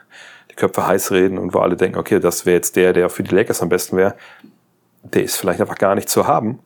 [0.50, 3.22] die Köpfe heiß reden und wo alle denken, okay, das wäre jetzt der, der für
[3.22, 4.16] die Lakers am besten wäre.
[5.04, 6.58] Der ist vielleicht einfach gar nicht zu haben,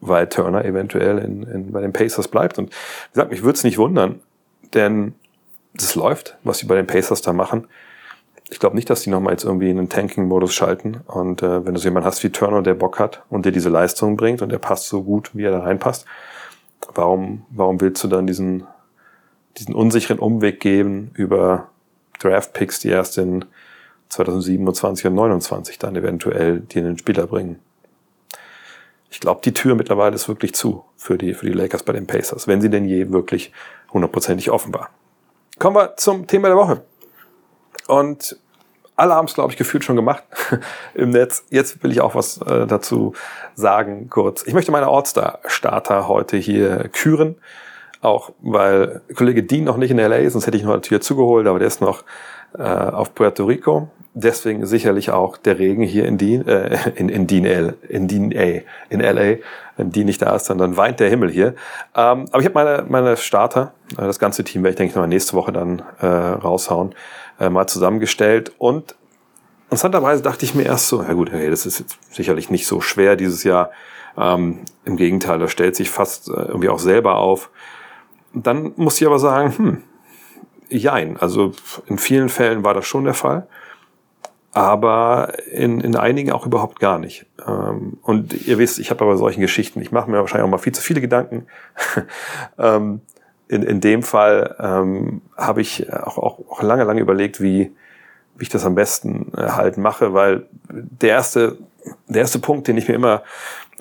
[0.00, 2.58] weil Turner eventuell in, in, bei den Pacers bleibt.
[2.58, 4.20] Und wie gesagt, mich würde es nicht wundern,
[4.74, 5.14] denn
[5.74, 7.66] das läuft, was sie bei den Pacers da machen.
[8.48, 11.00] Ich glaube nicht, dass die nochmal jetzt irgendwie in einen Tanking-Modus schalten.
[11.06, 13.68] Und äh, wenn du so jemanden hast wie Turner, der Bock hat und dir diese
[13.68, 16.06] Leistung bringt und der passt so gut, wie er da reinpasst,
[16.94, 18.66] warum, warum willst du dann diesen,
[19.58, 21.68] diesen unsicheren Umweg geben über
[22.20, 23.44] Draft-Picks, die erst in
[24.10, 27.58] 2027 und 2029 dann eventuell dir einen Spieler bringen?
[29.10, 32.06] Ich glaube, die Tür mittlerweile ist wirklich zu für die, für die Lakers bei den
[32.06, 33.52] Pacers, wenn sie denn je wirklich
[33.92, 34.90] hundertprozentig offen war.
[35.58, 36.82] Kommen wir zum Thema der Woche.
[37.86, 38.36] Und
[38.96, 40.24] alle haben es, glaube ich, gefühlt schon gemacht
[40.94, 41.44] im Netz.
[41.50, 43.12] Jetzt will ich auch was äh, dazu
[43.54, 44.46] sagen, kurz.
[44.46, 47.36] Ich möchte meine All-Star-Starter heute hier küren.
[48.00, 51.46] Auch weil Kollege Dean noch nicht in LA ist, sonst hätte ich noch natürlich zugeholt,
[51.46, 52.04] aber der ist noch
[52.58, 53.88] äh, auf Puerto Rico.
[54.18, 58.32] Deswegen sicherlich auch der Regen hier in Dean, äh, in, in Dean L, in Dean
[58.34, 59.36] A, in LA.
[59.76, 61.48] Wenn Dean nicht da ist, dann, weint der Himmel hier.
[61.94, 64.96] Ähm, aber ich habe meine, meine Starter, äh, das ganze Team werde ich, denke ich,
[64.96, 66.94] mal nächste Woche dann äh, raushauen,
[67.38, 68.52] äh, mal zusammengestellt.
[68.56, 68.94] Und
[69.64, 72.80] interessanterweise dachte ich mir erst so, ja gut, hey, das ist jetzt sicherlich nicht so
[72.80, 73.70] schwer dieses Jahr.
[74.16, 77.50] Ähm, Im Gegenteil, das stellt sich fast äh, irgendwie auch selber auf.
[78.32, 79.82] Dann muss ich aber sagen, hm,
[80.68, 81.16] jein.
[81.16, 81.52] Also
[81.86, 83.46] in vielen Fällen war das schon der Fall
[84.56, 87.26] aber in, in einigen auch überhaupt gar nicht.
[87.46, 90.56] Ähm, und ihr wisst, ich habe aber solchen Geschichten, ich mache mir wahrscheinlich auch mal
[90.56, 91.46] viel zu viele Gedanken.
[92.58, 93.02] ähm,
[93.48, 97.70] in, in dem Fall ähm, habe ich auch, auch, auch lange, lange überlegt, wie,
[98.34, 101.58] wie ich das am besten äh, halt mache, weil der erste,
[102.08, 103.24] der erste Punkt, den ich mir immer,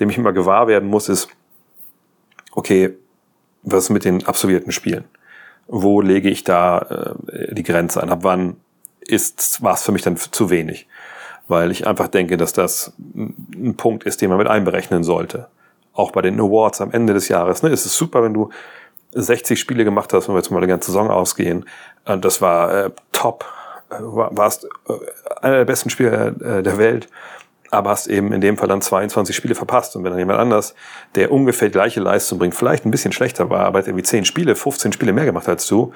[0.02, 1.30] dem ich immer gewahr werden muss, ist,
[2.52, 2.98] okay,
[3.64, 5.06] was mit den absolvierten Spielen?
[5.68, 8.10] Wo lege ich da äh, die Grenze an?
[8.10, 8.58] Ab wann
[9.02, 10.88] ist, war es für mich dann zu wenig.
[11.48, 15.48] Weil ich einfach denke, dass das ein Punkt ist, den man mit einberechnen sollte.
[15.94, 17.62] Auch bei den Awards am Ende des Jahres.
[17.62, 18.50] Ne, ist es super, wenn du
[19.12, 21.66] 60 Spiele gemacht hast, wenn wir jetzt mal eine ganze Saison ausgehen.
[22.06, 23.46] Und das war äh, top.
[23.90, 24.94] Äh, war, warst äh,
[25.42, 27.08] einer der besten Spieler äh, der Welt
[27.72, 29.96] aber hast eben in dem Fall dann 22 Spiele verpasst.
[29.96, 30.76] Und wenn dann jemand anders,
[31.16, 34.94] der ungefähr gleiche Leistung bringt, vielleicht ein bisschen schlechter war, aber irgendwie 10 Spiele, 15
[34.94, 35.94] Spiele mehr gemacht als du,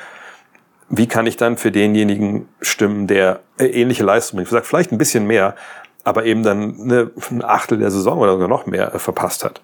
[0.89, 4.47] wie kann ich dann für denjenigen stimmen, der äh, ähnliche Leistung bringt?
[4.47, 5.55] Ich sag, vielleicht ein bisschen mehr,
[6.03, 9.61] aber eben dann eine, ein Achtel der Saison oder sogar noch mehr äh, verpasst hat.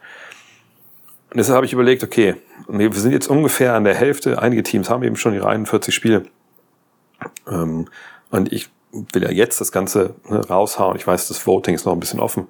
[1.31, 2.35] Und deshalb habe ich überlegt, okay,
[2.67, 4.41] wir sind jetzt ungefähr an der Hälfte.
[4.41, 6.25] Einige Teams haben eben schon ihre 41 Spiele.
[7.49, 7.87] Ähm,
[8.29, 8.69] und ich
[9.13, 10.95] will ja jetzt das Ganze ne, raushauen.
[10.97, 12.47] Ich weiß, das Voting ist noch ein bisschen offen,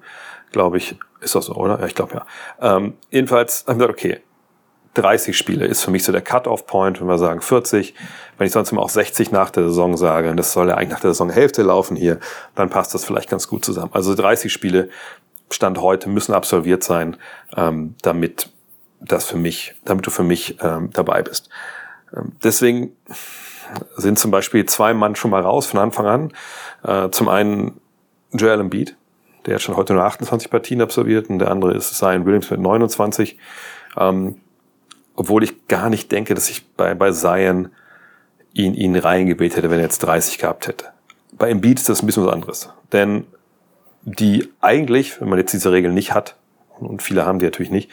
[0.52, 0.96] glaube ich.
[1.20, 1.80] Ist das so, oder?
[1.80, 2.76] Ja, ich glaube ja.
[2.76, 4.20] Ähm, jedenfalls haben gesagt, okay,
[4.94, 7.94] 30 Spiele ist für mich so der Cut-off-Point, wenn wir sagen 40.
[8.38, 10.90] Wenn ich sonst immer auch 60 nach der Saison sage, und das soll ja eigentlich
[10.90, 12.18] nach der Saisonhälfte laufen hier,
[12.54, 13.90] dann passt das vielleicht ganz gut zusammen.
[13.92, 14.88] Also 30 Spiele
[15.50, 17.16] Stand heute müssen absolviert sein,
[17.56, 18.50] ähm, damit
[19.00, 21.50] das für mich, damit du für mich ähm, dabei bist.
[22.16, 22.96] Ähm, deswegen
[23.96, 26.32] sind zum Beispiel zwei Mann schon mal raus von Anfang an.
[26.84, 27.80] Äh, zum einen
[28.32, 28.96] Joel Embiid,
[29.46, 32.60] der hat schon heute nur 28 Partien absolviert, und der andere ist Zion Williams mit
[32.60, 33.38] 29.
[33.96, 34.40] Ähm,
[35.14, 37.70] obwohl ich gar nicht denke, dass ich bei, bei Zion
[38.52, 40.86] ihn, ihn reingebetet hätte, wenn er jetzt 30 gehabt hätte.
[41.32, 42.70] Bei Embiid ist das ein bisschen was anderes.
[42.92, 43.26] Denn
[44.02, 46.36] die eigentlich, wenn man jetzt diese Regel nicht hat,
[46.78, 47.90] und viele haben die natürlich nicht,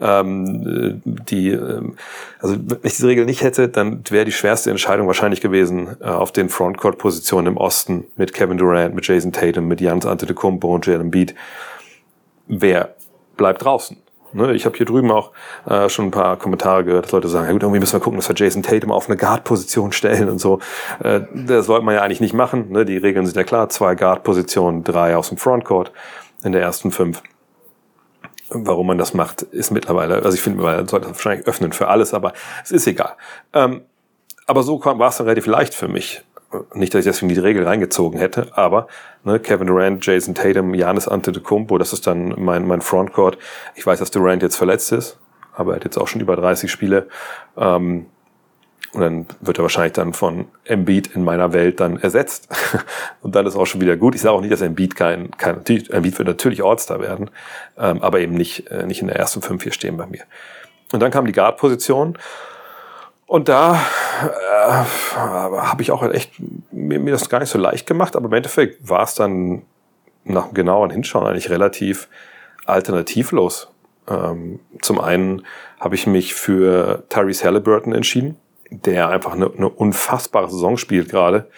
[0.00, 1.96] ähm, die, ähm,
[2.38, 6.04] also wenn ich diese Regel nicht hätte, dann wäre die schwerste Entscheidung wahrscheinlich gewesen äh,
[6.04, 10.86] auf den Frontcourt-Positionen im Osten mit Kevin Durant, mit Jason Tatum, mit Jans Antetokounmpo und
[10.86, 11.34] Jalen Embiid.
[12.46, 12.94] Wer
[13.36, 13.96] bleibt draußen?
[14.32, 15.32] Ne, ich habe hier drüben auch
[15.66, 18.18] äh, schon ein paar Kommentare gehört, dass Leute sagen, ja gut, irgendwie müssen wir gucken,
[18.18, 20.60] dass wir Jason Tatum auf eine Guard-Position stellen und so.
[21.02, 22.70] Äh, das sollte man ja eigentlich nicht machen.
[22.70, 22.84] Ne?
[22.84, 25.90] Die Regeln sind ja klar, zwei Guard-Positionen, drei aus dem Frontcourt
[26.44, 27.22] in der ersten fünf.
[28.50, 31.88] Warum man das macht, ist mittlerweile, also ich finde, man sollte das wahrscheinlich öffnen für
[31.88, 32.32] alles, aber
[32.64, 33.12] es ist egal.
[33.52, 33.82] Ähm,
[34.46, 36.24] aber so war es dann relativ leicht für mich,
[36.74, 38.88] nicht, dass ich deswegen die Regel reingezogen hätte, aber
[39.22, 43.38] ne, Kevin Durant, Jason Tatum, Janis Antetokounmpo, das ist dann mein, mein Frontcourt.
[43.76, 45.18] Ich weiß, dass Durant jetzt verletzt ist.
[45.54, 47.08] aber er hat jetzt auch schon über 30 Spiele.
[47.56, 48.06] Ähm,
[48.92, 52.48] und dann wird er wahrscheinlich dann von Embiid in meiner Welt dann ersetzt.
[53.22, 54.16] und dann ist auch schon wieder gut.
[54.16, 57.30] Ich sage auch nicht, dass Embiid kein, kein Embiid wird natürlich All-Star werden,
[57.78, 60.22] ähm, aber eben nicht, äh, nicht in der ersten fünf hier stehen bei mir.
[60.92, 62.18] Und dann kam die Guard-Position.
[63.26, 63.80] Und da
[64.24, 64.72] äh,
[65.16, 66.32] habe ich auch echt
[66.72, 69.62] mir, mir das gar nicht so leicht gemacht, aber im Endeffekt war es dann
[70.24, 72.08] nach dem genauen Hinschauen eigentlich relativ
[72.66, 73.68] alternativlos.
[74.08, 75.46] Ähm, zum einen
[75.78, 78.36] habe ich mich für Tyrese Halliburton entschieden
[78.70, 81.48] der einfach eine, eine unfassbare Saison spielt gerade.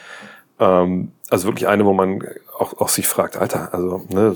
[0.59, 2.23] Ähm, also wirklich eine, wo man
[2.59, 4.35] auch, auch sich fragt, Alter, also ne,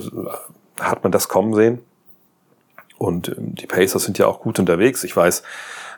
[0.79, 1.79] hat man das kommen sehen?
[2.97, 5.03] Und ähm, die Pacers sind ja auch gut unterwegs.
[5.03, 5.43] Ich weiß,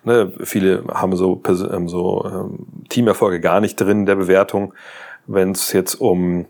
[0.04, 4.74] ne, viele haben so, ähm, so ähm, Teamerfolge gar nicht drin in der Bewertung,
[5.28, 6.46] wenn es jetzt um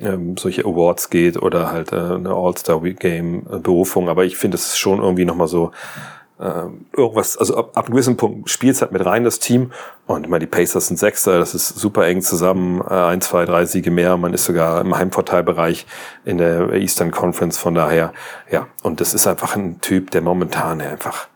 [0.00, 4.08] ähm, solche Awards geht oder halt äh, eine All-Star-Game-Berufung.
[4.08, 5.72] Aber ich finde, es ist schon irgendwie nochmal so
[6.38, 9.70] irgendwas, also ab, ab einem gewissen Punkt spielt halt mit rein das Team
[10.06, 13.66] und immer die Pacers sind Sechster, das ist super eng zusammen, äh, ein, zwei, drei
[13.66, 15.86] Siege mehr, man ist sogar im Heimvorteilbereich
[16.24, 18.12] in der Eastern Conference, von daher,
[18.50, 21.28] ja, und das ist einfach ein Typ, der momentan einfach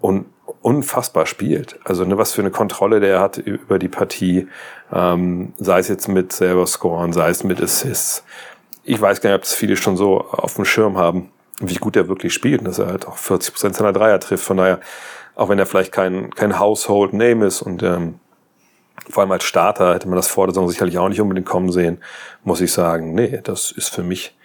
[0.00, 0.26] un,
[0.62, 1.80] unfassbar spielt.
[1.82, 4.46] Also ne, was für eine Kontrolle der hat über die Partie,
[4.92, 8.22] ähm, sei es jetzt mit selber Scoren, sei es mit Assists.
[8.84, 11.96] Ich weiß gar nicht, ob das viele schon so auf dem Schirm haben wie gut
[11.96, 14.44] er wirklich spielt dass er halt auch 40 Prozent seiner Dreier trifft.
[14.44, 14.80] Von daher,
[15.34, 18.18] auch wenn er vielleicht kein, kein Household Name ist und ähm,
[19.08, 21.72] vor allem als Starter hätte man das vor der Saison sicherlich auch nicht unbedingt kommen
[21.72, 21.98] sehen,
[22.44, 24.36] muss ich sagen, nee, das ist für mich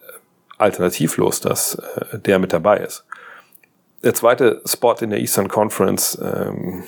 [0.00, 0.12] äh,
[0.58, 3.04] alternativlos, dass äh, der mit dabei ist.
[4.02, 6.84] Der zweite Spot in der Eastern Conference, ähm,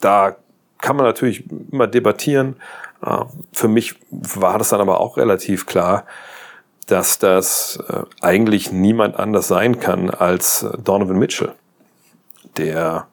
[0.00, 0.36] da
[0.78, 2.56] kann man natürlich immer debattieren.
[3.04, 6.04] Äh, für mich war das dann aber auch relativ klar,
[6.88, 11.52] dass das äh, eigentlich niemand anders sein kann als äh, Donovan Mitchell,
[12.56, 13.06] der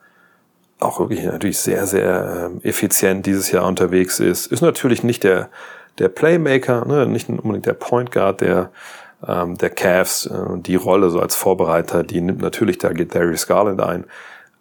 [0.79, 4.47] auch wirklich natürlich sehr, sehr äh, effizient dieses Jahr unterwegs ist.
[4.47, 5.49] Ist natürlich nicht der,
[5.99, 8.71] der Playmaker, ne, nicht unbedingt der Point Guard der,
[9.27, 10.29] ähm, der Cavs.
[10.57, 14.05] Die Rolle so als Vorbereiter, die nimmt natürlich, da geht Darius Garland ein.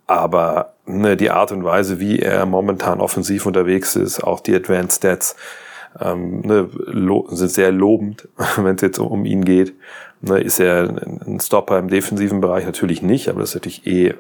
[0.07, 4.99] Aber ne, die Art und Weise, wie er momentan offensiv unterwegs ist, auch die Advanced
[4.99, 5.37] Stats,
[6.01, 6.69] ähm, ne,
[7.31, 9.75] sind sehr lobend, wenn es jetzt um ihn geht.
[10.21, 14.09] Ne, ist er ein Stopper im defensiven Bereich natürlich nicht, aber das ist natürlich eh,
[14.09, 14.15] äh,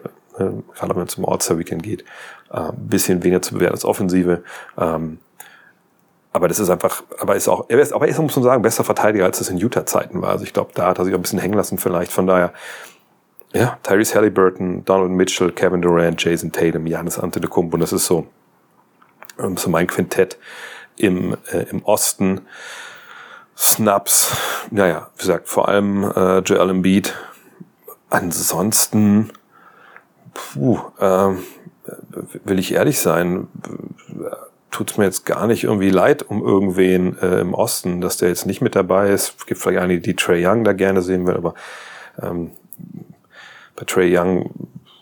[0.74, 2.04] gerade wenn es um All-Star-Weekend geht,
[2.52, 4.42] äh, ein bisschen weniger zu bewerten als Offensive.
[4.78, 5.18] Ähm,
[6.32, 8.62] aber das ist einfach, aber ist auch, er ist, aber er ist, muss man sagen,
[8.62, 10.30] besser Verteidiger, als es in Utah-Zeiten war.
[10.30, 12.10] Also ich glaube, da hat er sich auch ein bisschen hängen lassen vielleicht.
[12.10, 12.52] Von daher,
[13.52, 18.26] ja, Tyrese Halliburton, Donald Mitchell, Kevin Durant, Jason Tatum, Janis Antetokounmpo, das ist so,
[19.38, 20.36] ähm, so mein Quintett
[20.96, 22.42] im, äh, im Osten.
[23.56, 24.36] Snaps,
[24.70, 27.14] naja, wie gesagt, vor allem äh, Joel Embiid.
[28.10, 29.30] Ansonsten,
[30.32, 31.30] puh, äh,
[32.44, 33.48] will ich ehrlich sein,
[34.74, 38.46] tut's mir jetzt gar nicht irgendwie leid um irgendwen äh, im Osten, dass der jetzt
[38.46, 39.34] nicht mit dabei ist.
[39.38, 41.54] Es gibt vielleicht einige, die Trey Young da gerne sehen will, aber
[42.20, 42.50] ähm,
[43.76, 44.50] bei Trey Young,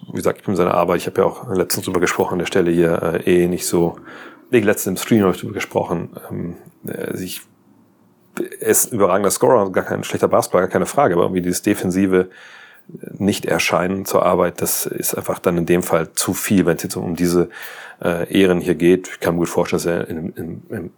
[0.09, 2.47] wie gesagt, ich bin seine Arbeit, ich habe ja auch letztens drüber gesprochen an der
[2.47, 3.97] Stelle hier, äh, eh nicht so
[4.53, 6.11] wegen letztens im Stream habe ich darüber gesprochen.
[6.31, 7.41] Ähm, äh, ich,
[8.61, 12.29] er ist ein überragender Scorer gar kein schlechter Basketballer, keine Frage, aber irgendwie dieses defensive
[13.19, 16.97] Nicht-Erscheinen zur Arbeit, das ist einfach dann in dem Fall zu viel, wenn es jetzt
[16.97, 17.49] um diese
[18.03, 19.09] äh, Ehren hier geht.
[19.09, 20.91] Ich kann mir gut vorstellen, dass er in, in, im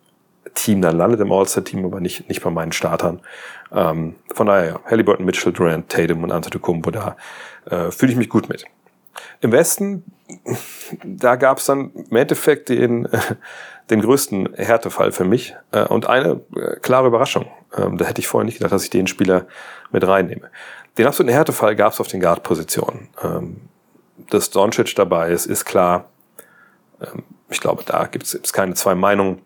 [0.55, 3.21] Team dann landet, im All-Star-Team, aber nicht, nicht bei meinen Startern.
[3.73, 7.17] Ähm, von daher, ja, Halliburton, Mitchell, Durant, Tatum und Antetokounmpo, da
[7.67, 8.65] äh, fühle ich mich gut mit.
[9.41, 10.05] Im Westen,
[11.05, 13.09] da gab es dann im Endeffekt den,
[13.91, 17.47] den größten Härtefall für mich äh, und eine äh, klare Überraschung.
[17.77, 19.47] Ähm, da hätte ich vorher nicht gedacht, dass ich den Spieler
[19.91, 20.51] mit reinnehme.
[20.97, 23.09] Den absoluten Härtefall gab es auf den Guard-Positionen.
[23.23, 23.61] Ähm,
[24.31, 26.09] dass Doncic dabei ist, ist klar.
[27.01, 29.43] Ähm, ich glaube, da gibt es keine zwei Meinungen.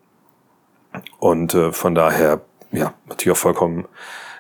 [1.19, 3.87] Und äh, von daher, ja, natürlich auch vollkommen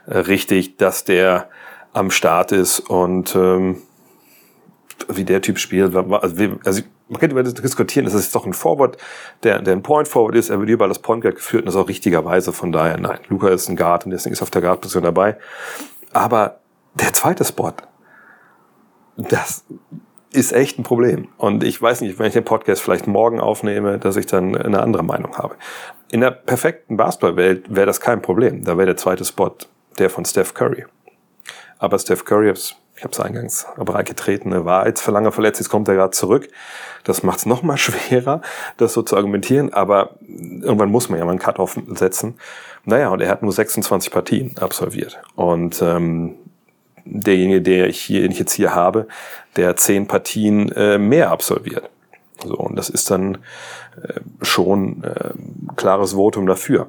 [0.06, 1.50] richtig, dass der
[1.92, 3.82] am Start ist und ähm,
[5.08, 5.94] wie der Typ spielt.
[5.94, 8.98] Also, also man könnte über das diskutieren, es ist doch ein Forward,
[9.42, 11.76] der, der ein Point Forward ist, er wird überall das Point Guard geführt und das
[11.76, 12.52] auch richtigerweise.
[12.52, 15.38] Von daher, nein, Luca ist ein Guard und deswegen ist auf der Guard-Position dabei.
[16.12, 16.60] Aber
[16.94, 17.72] der zweite Spot,
[19.16, 19.64] das
[20.32, 21.28] ist echt ein Problem.
[21.38, 24.80] Und ich weiß nicht, wenn ich den Podcast vielleicht morgen aufnehme, dass ich dann eine
[24.80, 25.56] andere Meinung habe.
[26.10, 28.64] In der perfekten Basketballwelt wäre das kein Problem.
[28.64, 29.56] Da wäre der zweite Spot
[29.98, 30.84] der von Steph Curry.
[31.78, 32.52] Aber Steph Curry,
[32.98, 35.94] ich habe es eingangs aber getreten, ne, war jetzt für lange verletzt, jetzt kommt er
[35.94, 36.48] gerade zurück.
[37.04, 38.42] Das macht es nochmal schwerer,
[38.76, 42.38] das so zu argumentieren, aber irgendwann muss man ja mal einen Cut-Off setzen.
[42.84, 45.20] Naja, und er hat nur 26 Partien absolviert.
[45.36, 46.34] Und ähm,
[47.04, 49.06] derjenige, der ich hier, den ich jetzt hier habe,
[49.56, 51.88] der zehn Partien äh, mehr absolviert.
[52.42, 53.38] So, und das ist dann
[54.02, 55.30] äh, schon äh,
[55.76, 56.88] klares Votum dafür,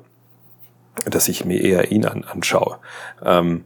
[1.06, 2.80] dass ich mir eher ihn an, anschaue.
[3.24, 3.65] Ähm,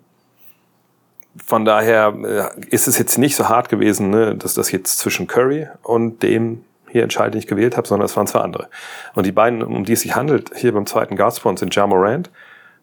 [1.35, 2.13] von daher
[2.55, 6.21] äh, ist es jetzt nicht so hart gewesen, ne, dass das jetzt zwischen Curry und
[6.21, 8.69] dem hier entscheidend nicht gewählt habe, sondern es waren zwei andere.
[9.15, 12.29] Und die beiden, um die es sich handelt, hier beim zweiten Guardspot sind Ja Morant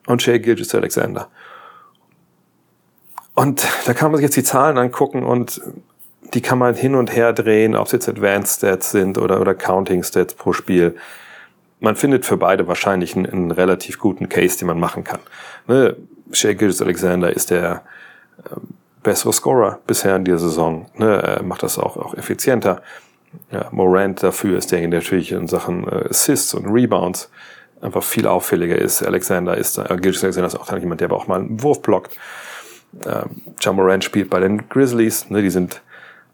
[0.06, 1.28] und Shea Gilgis Alexander.
[3.34, 5.60] Und da kann man sich jetzt die Zahlen angucken und
[6.34, 9.54] die kann man hin und her drehen, ob es jetzt Advanced Stats sind oder, oder
[9.54, 10.96] Counting Stats pro Spiel.
[11.78, 15.20] Man findet für beide wahrscheinlich einen, einen relativ guten Case, den man machen kann.
[15.68, 15.96] Ne?
[16.32, 17.82] Shea Gilgis Alexander ist der
[19.03, 20.87] bessere Scorer bisher in dieser Saison.
[20.96, 21.40] Ne?
[21.42, 22.83] Macht das auch, auch effizienter.
[23.50, 27.31] Ja, Morant dafür ist derjenige, der natürlich in Sachen äh, Assists und Rebounds
[27.81, 29.03] einfach viel auffälliger ist.
[29.03, 31.83] Alexander ist, äh, Gilgis Alexander ist auch dann jemand, der aber auch mal einen Wurf
[31.83, 32.16] blockt.
[33.05, 33.22] Äh,
[33.61, 35.31] John Morant spielt bei den Grizzlies.
[35.31, 35.81] Ne, die sind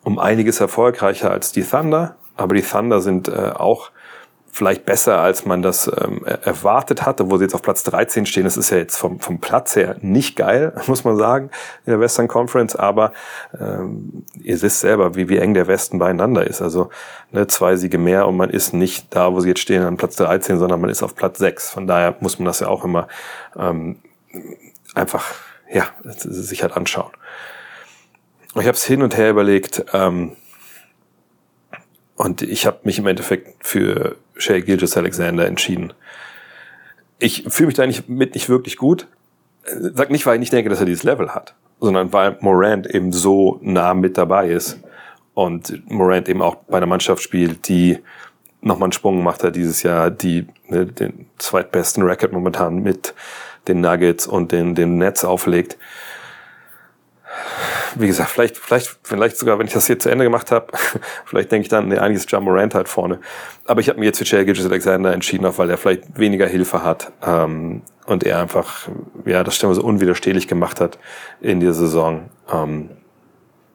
[0.03, 3.91] um einiges erfolgreicher als die Thunder, aber die Thunder sind äh, auch
[4.57, 8.45] vielleicht besser, als man das ähm, erwartet hatte, wo sie jetzt auf Platz 13 stehen.
[8.45, 11.51] Das ist ja jetzt vom, vom Platz her nicht geil, muss man sagen,
[11.85, 13.13] in der Western Conference, aber
[13.61, 16.63] ähm, ihr wisst selber, wie, wie eng der Westen beieinander ist.
[16.63, 16.89] Also
[17.33, 20.17] ne, zwei Siege mehr und man ist nicht da, wo sie jetzt stehen, an Platz
[20.17, 21.69] 13, sondern man ist auf Platz 6.
[21.69, 23.09] Von daher muss man das ja auch immer
[23.59, 23.97] ähm,
[24.95, 25.35] einfach
[25.71, 27.13] ja, sich halt anschauen.
[28.55, 30.35] Ich habe es hin und her überlegt, ähm,
[32.15, 35.93] und ich habe mich im Endeffekt für Shay Gilgis Alexander entschieden.
[37.19, 39.09] Ich fühle mich da nicht mit nicht wirklich gut.
[39.65, 43.13] Sag nicht, weil ich nicht denke, dass er dieses Level hat, sondern weil Morant eben
[43.13, 44.79] so nah mit dabei ist
[45.35, 47.99] und Morant eben auch bei einer Mannschaft spielt, die
[48.61, 53.15] nochmal einen Sprung gemacht hat dieses Jahr, die ne, den zweitbesten Record momentan mit
[53.67, 55.77] den Nuggets und den, den Nets auflegt
[57.99, 60.67] wie gesagt, vielleicht, vielleicht, vielleicht sogar, wenn ich das hier zu Ende gemacht habe,
[61.25, 63.21] vielleicht denke ich dann, nee, eigentlich ist John Morant halt vorne.
[63.65, 66.47] Aber ich habe mir jetzt für Jay Gilgis Alexander entschieden, auch weil er vielleicht weniger
[66.47, 68.89] Hilfe hat ähm, und er einfach,
[69.25, 70.99] ja, das Stimme so unwiderstehlich gemacht hat
[71.41, 72.31] in dieser Saison.
[72.53, 72.91] Ähm,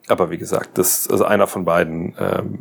[0.07, 2.59] aber wie gesagt, das also einer von beiden, ähm,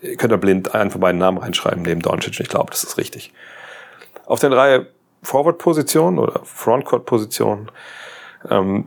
[0.00, 2.40] ihr könnt ihr blind einen von beiden Namen reinschreiben, neben Doncic.
[2.40, 3.32] Ich glaube, das ist richtig.
[4.26, 4.86] Auf den drei
[5.22, 7.70] Forward-Positionen oder Frontcourt-Positionen
[8.50, 8.86] ähm,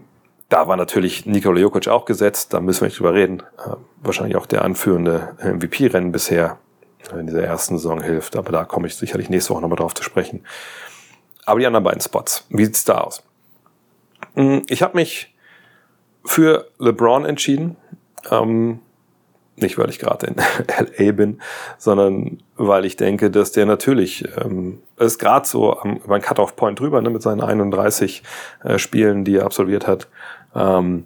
[0.51, 3.41] da war natürlich Nikola Jokic auch gesetzt, da müssen wir nicht drüber reden.
[3.57, 6.57] Äh, wahrscheinlich auch der anführende MVP-Rennen bisher
[7.17, 10.03] in dieser ersten Saison hilft, aber da komme ich sicherlich nächste Woche nochmal drauf zu
[10.03, 10.45] sprechen.
[11.45, 13.23] Aber die anderen beiden Spots, wie sieht's da aus?
[14.35, 15.33] Hm, ich habe mich
[16.23, 17.77] für LeBron entschieden.
[18.29, 18.81] Ähm,
[19.55, 20.35] nicht, weil ich gerade in
[20.97, 21.41] LA bin,
[21.77, 27.01] sondern weil ich denke, dass der natürlich, ähm, ist gerade so am, beim Cut-Off-Point drüber,
[27.01, 28.23] ne, mit seinen 31
[28.63, 30.07] äh, Spielen, die er absolviert hat,
[30.55, 31.05] ähm,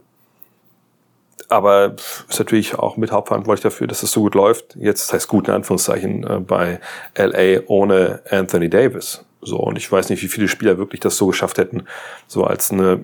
[1.47, 1.95] aber
[2.27, 4.75] ist natürlich auch mit hauptverantwortlich dafür, dass es so gut läuft.
[4.75, 6.79] Jetzt das heißt gut in Anführungszeichen äh, bei
[7.17, 9.23] LA ohne Anthony Davis.
[9.41, 11.83] So und ich weiß nicht, wie viele Spieler wirklich das so geschafft hätten,
[12.27, 12.99] so als eine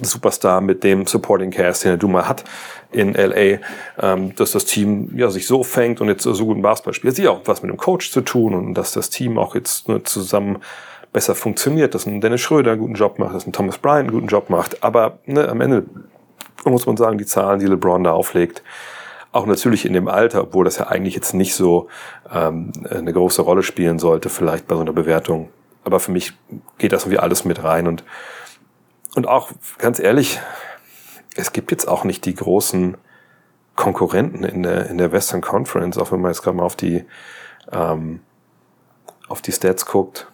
[0.00, 2.44] Superstar mit dem Supporting Cast, den du mal hat
[2.92, 3.58] in LA,
[3.98, 7.18] ähm, dass das Team ja sich so fängt und jetzt so gut Basketball spielt.
[7.18, 9.88] Das hat auch was mit dem Coach zu tun und dass das Team auch jetzt
[9.88, 10.58] ne, zusammen
[11.16, 14.10] besser funktioniert, dass ein Dennis Schröder einen guten Job macht, dass ein Thomas Bryant einen
[14.10, 14.84] guten Job macht.
[14.84, 15.86] Aber ne, am Ende
[16.66, 18.62] muss man sagen, die Zahlen, die LeBron da auflegt,
[19.32, 21.88] auch natürlich in dem Alter, obwohl das ja eigentlich jetzt nicht so
[22.30, 25.48] ähm, eine große Rolle spielen sollte, vielleicht bei so einer Bewertung.
[25.84, 26.34] Aber für mich
[26.76, 28.04] geht das irgendwie alles mit rein und
[29.14, 30.38] und auch ganz ehrlich,
[31.34, 32.98] es gibt jetzt auch nicht die großen
[33.74, 37.06] Konkurrenten in der in der Western Conference, auch wenn man jetzt gerade mal auf die
[37.72, 38.20] ähm,
[39.28, 40.26] auf die Stats guckt.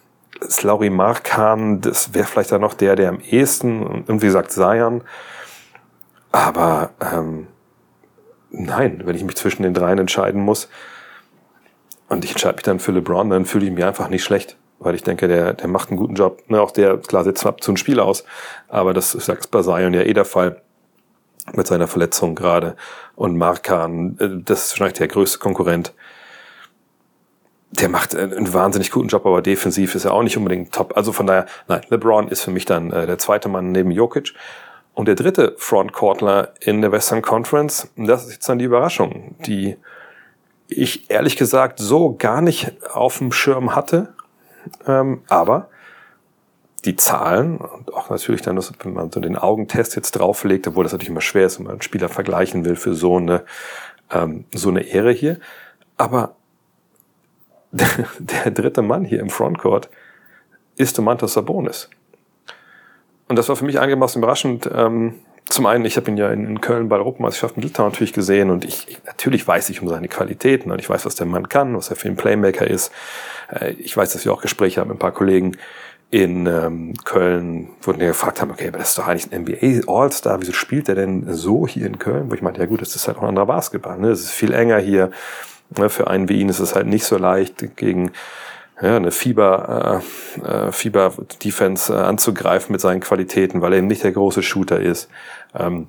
[0.49, 5.03] Slauri Markan, das wäre vielleicht dann noch der, der am ehesten, und wie gesagt, Zion.
[6.31, 7.47] Aber ähm,
[8.49, 10.69] nein, wenn ich mich zwischen den dreien entscheiden muss
[12.09, 14.95] und ich entscheide mich dann für LeBron, dann fühle ich mich einfach nicht schlecht, weil
[14.95, 16.41] ich denke, der, der macht einen guten Job.
[16.47, 18.23] Ne, auch der, klar, setzt ab zu einem Spiel aus,
[18.67, 20.61] aber das ist bei Zion ja eh der Fall
[21.53, 22.75] mit seiner Verletzung gerade.
[23.15, 25.93] Und Markan, äh, das ist wahrscheinlich der größte Konkurrent
[27.79, 30.95] der macht einen wahnsinnig guten Job, aber defensiv ist er auch nicht unbedingt top.
[30.95, 34.33] Also von daher, nein, LeBron ist für mich dann äh, der zweite Mann neben Jokic.
[34.93, 39.77] Und der dritte Frontcourtler in der Western Conference, das ist jetzt dann die Überraschung, die
[40.67, 44.13] ich ehrlich gesagt so gar nicht auf dem Schirm hatte.
[44.87, 45.69] Ähm, aber
[46.85, 50.93] die Zahlen und auch natürlich dann, wenn man so den Augentest jetzt drauflegt, obwohl das
[50.93, 53.43] natürlich immer schwer ist, wenn man einen Spieler vergleichen will für so eine,
[54.11, 55.39] ähm, so eine Ehre hier.
[55.97, 56.35] Aber
[58.19, 59.89] der dritte Mann hier im Frontcourt
[60.75, 61.89] ist Domantas Sabonis.
[63.27, 64.69] Und das war für mich einigermaßen überraschend.
[64.73, 65.15] Ähm,
[65.49, 68.13] zum einen, ich habe ihn ja in, in Köln bei der Europameisterschaft mit Litauen natürlich
[68.13, 71.27] gesehen und ich, ich, natürlich weiß ich um seine Qualitäten und ich weiß, was der
[71.27, 72.91] Mann kann, was er für ein Playmaker ist.
[73.51, 75.57] Äh, ich weiß, dass wir auch Gespräche haben mit ein paar Kollegen
[76.11, 79.91] in ähm, Köln, wo wir gefragt haben, okay, aber das ist doch eigentlich ein NBA
[79.91, 82.29] All-Star, wieso spielt er denn so hier in Köln?
[82.29, 84.09] Wo ich meinte, ja gut, das ist halt auch ein anderer Basketball, ne?
[84.09, 85.09] Es ist viel enger hier.
[85.87, 88.11] Für einen wie ihn ist es halt nicht so leicht gegen
[88.81, 90.01] ja, eine Fieber,
[90.41, 94.79] äh, äh, Fieber-Defense äh, anzugreifen mit seinen Qualitäten, weil er eben nicht der große Shooter
[94.79, 95.09] ist.
[95.55, 95.87] Ähm,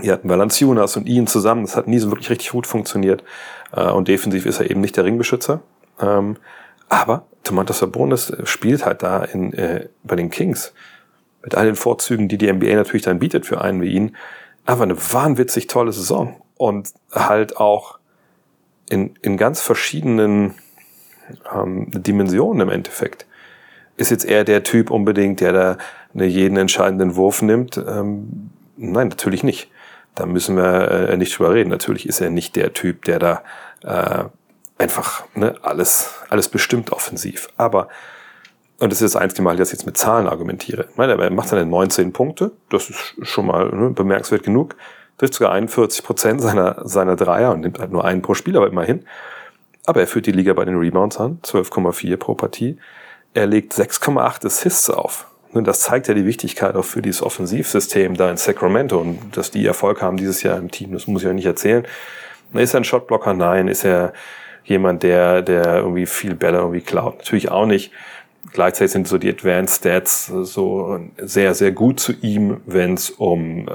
[0.00, 3.24] hier hatten Valanciunas und ihn zusammen, das hat nie so wirklich richtig gut funktioniert.
[3.72, 5.60] Äh, und defensiv ist er eben nicht der Ringbeschützer.
[6.00, 6.36] Ähm,
[6.88, 10.72] aber Tomantas Sabonis spielt halt da in, äh, bei den Kings
[11.42, 14.16] mit all den Vorzügen, die die NBA natürlich dann bietet für einen wie ihn,
[14.66, 17.97] aber eine wahnwitzig tolle Saison und halt auch
[18.90, 20.54] in, in ganz verschiedenen
[21.54, 23.26] ähm, Dimensionen im Endeffekt.
[23.96, 25.78] Ist jetzt eher der Typ unbedingt, der da
[26.14, 27.76] eine jeden entscheidenden Wurf nimmt?
[27.76, 29.70] Ähm, nein, natürlich nicht.
[30.14, 31.70] Da müssen wir äh, nicht drüber reden.
[31.70, 33.42] Natürlich ist er nicht der Typ, der da
[33.82, 34.24] äh,
[34.78, 37.48] einfach ne, alles, alles bestimmt offensiv.
[37.56, 37.88] Aber,
[38.78, 40.86] und das ist das einzige Mal, dass ich jetzt mit Zahlen argumentiere.
[40.90, 42.52] Ich meine, er macht seine 19 Punkte.
[42.70, 44.76] Das ist schon mal ne, bemerkenswert genug.
[45.18, 48.68] Trifft sogar 41 Prozent seiner, seiner Dreier und nimmt halt nur einen pro Spiel, aber
[48.68, 49.04] immerhin.
[49.84, 52.78] Aber er führt die Liga bei den Rebounds an, 12,4 pro Partie.
[53.34, 55.26] Er legt 6,8 Assists auf.
[55.52, 59.66] Das zeigt ja die Wichtigkeit auch für dieses Offensivsystem da in Sacramento und dass die
[59.66, 61.86] Erfolg haben dieses Jahr im Team, das muss ich euch nicht erzählen.
[62.52, 63.34] Ist er ein Shotblocker?
[63.34, 63.68] Nein.
[63.68, 64.12] Ist er
[64.64, 67.18] jemand, der, der irgendwie viel Bälle irgendwie klaut?
[67.18, 67.92] Natürlich auch nicht.
[68.52, 73.68] Gleichzeitig sind so die Advanced Stats so sehr, sehr gut zu ihm, wenn es um
[73.68, 73.72] äh,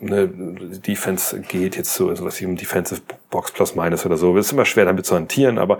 [0.00, 4.36] ne, Defense geht, jetzt so sowas wie um Defensive Box Plus Minus oder so.
[4.36, 5.78] Es ist immer schwer damit zu hantieren, aber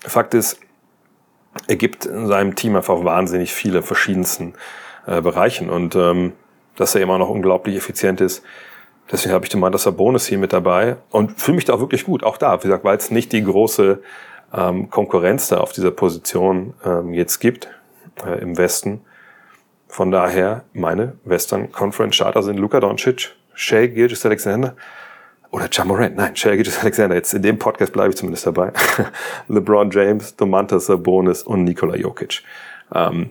[0.00, 0.60] Fakt ist,
[1.66, 4.54] er gibt in seinem Team einfach wahnsinnig viele verschiedensten
[5.06, 6.32] äh, Bereichen und ähm,
[6.76, 8.42] dass er immer noch unglaublich effizient ist.
[9.10, 12.04] Deswegen habe ich den Mantas Bonus hier mit dabei und fühle mich da auch wirklich
[12.04, 12.22] gut.
[12.22, 14.02] Auch da, wie gesagt, weil es nicht die große
[14.52, 17.68] ähm, Konkurrenz da auf dieser Position ähm, jetzt gibt
[18.24, 19.02] äh, im Westen.
[19.88, 24.76] Von daher meine Western Conference Charter sind Luka Doncic, Shea Gilgis Alexander
[25.50, 26.16] oder Jamorant.
[26.16, 27.16] Nein, Shea Gilgis Alexander.
[27.16, 28.72] Jetzt in dem Podcast bleibe ich zumindest dabei.
[29.48, 32.42] LeBron James, Domantas Sabonis und Nikola Jokic.
[32.94, 33.30] Ähm,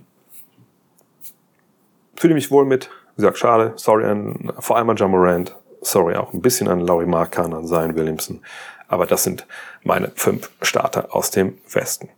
[2.15, 2.89] fühle mich wohl mit.
[3.15, 3.73] Wie gesagt, schade.
[3.75, 5.55] Sorry an vor allem an Jamorant.
[5.81, 8.41] Sorry auch ein bisschen an Laurie Markan, an Zion Williamson.
[8.87, 9.45] Aber das sind
[9.83, 12.09] meine fünf Starter aus dem Westen.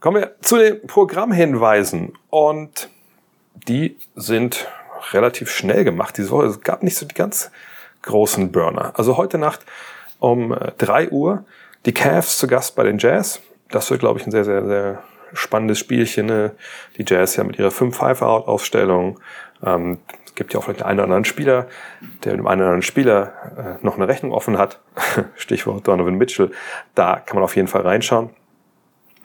[0.00, 2.12] Kommen wir zu den Programmhinweisen.
[2.30, 2.88] Und
[3.54, 4.66] die sind
[5.12, 6.46] relativ schnell gemacht diese Woche.
[6.46, 7.50] Es gab nicht so die ganz
[8.02, 8.92] großen Burner.
[8.96, 9.64] Also heute Nacht
[10.18, 11.44] um drei Uhr
[11.86, 13.40] die Cavs zu Gast bei den Jazz.
[13.70, 16.26] Das wird, glaube ich, ein sehr, sehr, sehr spannendes Spielchen.
[16.26, 16.52] Ne?
[16.96, 19.18] Die Jazz ja mit ihrer 5-5-Out-Aufstellung.
[19.64, 21.66] Ähm, es gibt ja auch vielleicht einen oder anderen Spieler,
[22.24, 24.80] der mit einem anderen Spieler äh, noch eine Rechnung offen hat.
[25.36, 26.50] Stichwort Donovan Mitchell.
[26.94, 28.30] Da kann man auf jeden Fall reinschauen.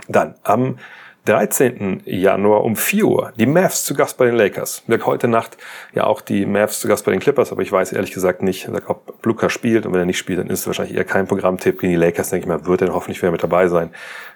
[0.09, 0.78] Dann am
[1.24, 2.01] 13.
[2.03, 4.84] Januar um 4 Uhr die Mavs zu Gast bei den Lakers.
[5.05, 5.55] Heute Nacht
[5.93, 8.70] ja auch die Mavs zu Gast bei den Clippers, aber ich weiß ehrlich gesagt nicht,
[8.88, 11.80] ob Luca spielt und wenn er nicht spielt, dann ist es wahrscheinlich eher kein Programmtipp.
[11.80, 13.89] Gegen die Lakers, denke ich mal, wird er hoffentlich wieder mit dabei sein.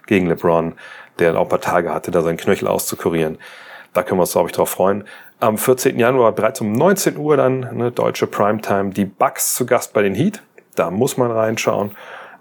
[0.07, 0.75] Gegen LeBron,
[1.19, 3.37] der auch ein paar Tage hatte, da seinen Knöchel auszukurieren.
[3.93, 5.03] Da können wir uns, glaube ich, drauf freuen.
[5.41, 5.97] Am 14.
[5.97, 10.13] Januar bereits um 19 Uhr dann, eine deutsche Primetime, die Bucks zu Gast bei den
[10.13, 10.43] Heat.
[10.75, 11.91] Da muss man reinschauen.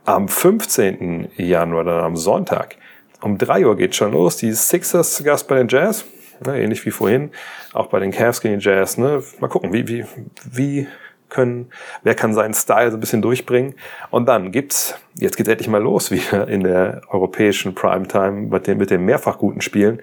[0.05, 1.28] Am 15.
[1.36, 2.74] Januar, dann am Sonntag,
[3.20, 4.36] um 3 Uhr geht schon los.
[4.36, 6.07] Die Sixers zu Gast bei den Jazz.
[6.44, 7.30] Ne, ähnlich wie vorhin.
[7.72, 8.99] Auch bei den Cavs gegen die Jazz.
[8.99, 9.22] Ne?
[9.38, 10.05] Mal gucken, wie, wie,
[10.51, 10.88] wie
[11.28, 11.70] können,
[12.03, 13.74] wer kann seinen Style so ein bisschen durchbringen.
[14.11, 18.78] Und dann gibt's, jetzt geht's endlich mal los wieder in der europäischen Primetime mit den,
[18.78, 20.03] mit den mehrfach guten Spielen.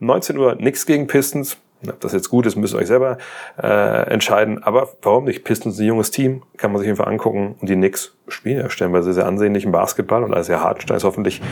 [0.00, 1.56] 19 Uhr nichts gegen Pistons.
[1.88, 3.18] Ob das jetzt gut ist, müsst ihr euch selber
[3.62, 4.62] äh, entscheiden.
[4.62, 5.44] Aber warum nicht?
[5.44, 7.56] Pistons ist ein junges Team, kann man sich einfach angucken.
[7.60, 11.42] Und die Knicks spielen ja stellenweise sehr ansehnlichen Basketball und alles sehr Hartenstein ist hoffentlich,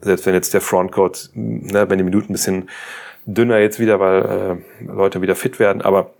[0.00, 2.68] selbst wenn jetzt der Frontcourt, ne, wenn die Minuten ein bisschen
[3.26, 5.82] dünner jetzt wieder, weil äh, Leute wieder fit werden.
[5.82, 6.10] Aber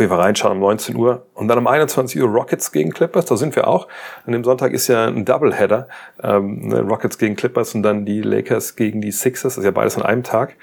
[0.00, 1.26] jeden Fall reinschauen um 19 Uhr.
[1.34, 3.88] Und dann um 21 Uhr Rockets gegen Clippers, da sind wir auch.
[4.26, 5.88] An dem Sonntag ist ja ein Doubleheader.
[6.22, 9.54] Ähm, ne, Rockets gegen Clippers und dann die Lakers gegen die Sixers.
[9.54, 10.56] Das ist ja beides an einem Tag.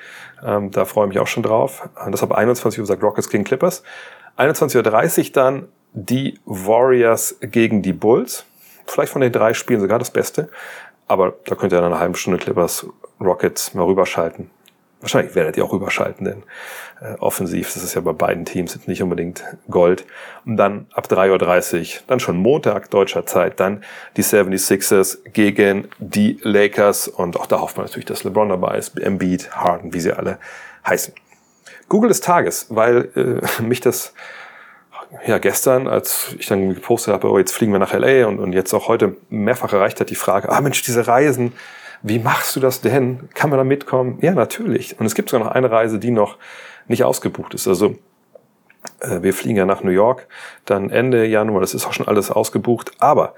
[0.44, 1.88] Ähm, da freue ich mich auch schon drauf.
[2.04, 3.84] Und deshalb 21 Uhr sagt Rockets gegen Clippers.
[4.38, 8.46] 21.30 Uhr dann die Warriors gegen die Bulls.
[8.86, 10.50] Vielleicht von den drei Spielen sogar das Beste.
[11.08, 12.88] Aber da könnt ihr dann eine halbe Stunde Clippers
[13.20, 14.50] Rockets mal rüberschalten.
[15.02, 16.44] Wahrscheinlich werdet ihr auch überschalten, denn
[17.02, 20.06] äh, offensiv, das ist ja bei beiden Teams jetzt nicht unbedingt Gold.
[20.46, 23.84] Und dann ab 3.30 Uhr, dann schon Montag deutscher Zeit, dann
[24.18, 27.08] die 76ers gegen die Lakers.
[27.08, 30.38] Und auch da hofft man natürlich, dass LeBron dabei ist, Embiid, Harden, wie sie alle
[30.86, 31.14] heißen.
[31.88, 34.14] Google des Tages, weil äh, mich das
[35.26, 38.54] ja, gestern, als ich dann gepostet habe, oh, jetzt fliegen wir nach LA und, und
[38.54, 41.54] jetzt auch heute mehrfach erreicht hat die Frage, ah Mensch, diese Reisen,
[42.02, 43.30] wie machst du das denn?
[43.34, 44.20] Kann man da mitkommen?
[44.22, 45.00] Ja, natürlich.
[45.00, 46.38] Und es gibt sogar noch eine Reise, die noch
[46.88, 47.68] nicht ausgebucht ist.
[47.68, 47.96] Also
[49.00, 50.28] äh, wir fliegen ja nach New York,
[50.66, 52.92] dann Ende Januar, das ist auch schon alles ausgebucht.
[53.00, 53.36] Aber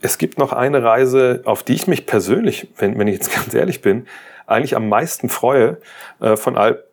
[0.00, 3.54] es gibt noch eine Reise, auf die ich mich persönlich, wenn, wenn ich jetzt ganz
[3.54, 4.06] ehrlich bin,
[4.46, 5.78] eigentlich am meisten freue
[6.20, 6.84] äh, von all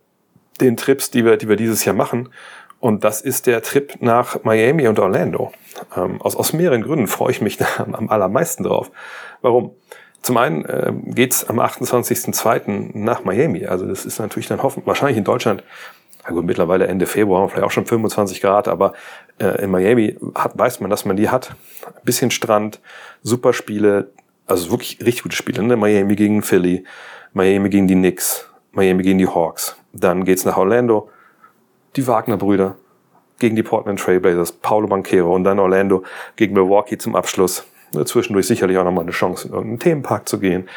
[0.62, 2.30] den Trips, die wir, die wir dieses Jahr machen.
[2.80, 5.52] Und das ist der Trip nach Miami und Orlando.
[5.96, 8.92] Ähm, aus, aus mehreren Gründen freue ich mich da am allermeisten drauf.
[9.42, 9.72] Warum?
[10.26, 12.98] Zum einen äh, geht's am 28.02.
[12.98, 13.68] nach Miami.
[13.68, 15.64] Also das ist natürlich dann hoffentlich, wahrscheinlich in Deutschland,
[16.24, 18.94] na gut, mittlerweile Ende Februar, vielleicht auch schon 25 Grad, aber
[19.38, 21.56] äh, in Miami hat, weiß man, dass man die hat.
[21.86, 22.82] Ein bisschen Strand,
[23.22, 24.10] super Spiele,
[24.48, 25.62] also wirklich richtig gute Spiele.
[25.62, 25.76] Ne?
[25.76, 26.86] Miami gegen Philly,
[27.34, 29.76] Miami gegen die Knicks, Miami gegen die Hawks.
[29.94, 31.08] Dann geht's nach Orlando,
[31.98, 32.78] die Wagner-Brüder
[33.38, 36.04] gegen die Portland Trailblazers, Paulo Banquero und dann Orlando
[36.36, 37.64] gegen Milwaukee zum Abschluss.
[38.06, 40.68] Zwischendurch sicherlich auch nochmal eine Chance, in irgendeinen Themenpark zu gehen.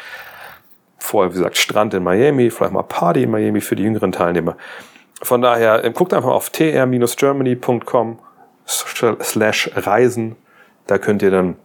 [0.97, 4.57] Vorher, wie gesagt, Strand in Miami, vielleicht mal Party in Miami für die jüngeren Teilnehmer.
[5.21, 8.19] Von daher, ähm, guckt einfach auf tr-germany.com
[8.67, 10.35] slash Reisen.
[10.87, 11.55] Da könnt ihr dann,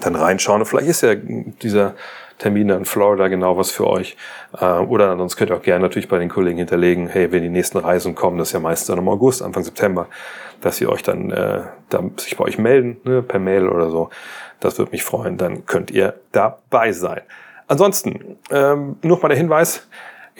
[0.00, 0.60] dann reinschauen.
[0.60, 1.94] Und vielleicht ist ja dieser
[2.38, 4.16] Termin in Florida genau was für euch.
[4.58, 7.48] Äh, oder sonst könnt ihr auch gerne natürlich bei den Kollegen hinterlegen, hey, wenn die
[7.48, 10.08] nächsten Reisen kommen, das ist ja meistens dann im August, Anfang September,
[10.60, 14.10] dass sie euch dann, äh, dann sich bei euch melden, ne, per Mail oder so.
[14.60, 15.36] Das würde mich freuen.
[15.36, 17.22] Dann könnt ihr dabei sein.
[17.66, 19.86] Ansonsten, ähm, noch mal der Hinweis,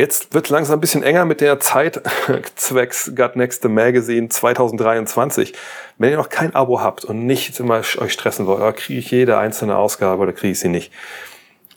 [0.01, 2.01] Jetzt wird langsam ein bisschen enger mit der Zeit
[2.55, 5.53] zwecks Got Next Magazine 2023.
[5.99, 9.11] Wenn ihr noch kein Abo habt und nicht immer euch stressen wollt, oder kriege ich
[9.11, 10.91] jede einzelne Ausgabe oder kriege ich sie nicht,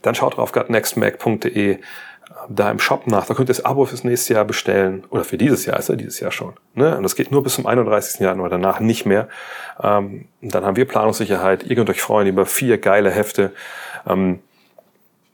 [0.03, 1.79] dann schaut auf gotnextmac.de
[2.49, 3.25] da im Shop nach.
[3.25, 5.03] Da könnt ihr das Abo fürs nächste Jahr bestellen.
[5.09, 6.53] Oder für dieses Jahr ist ja dieses Jahr schon.
[6.73, 6.97] Ne?
[6.97, 8.19] Und das geht nur bis zum 31.
[8.19, 9.27] Januar, danach nicht mehr.
[9.81, 11.63] Ähm, dann haben wir Planungssicherheit.
[11.63, 13.51] Ihr könnt euch freuen über vier geile Hefte.
[14.07, 14.39] Ähm,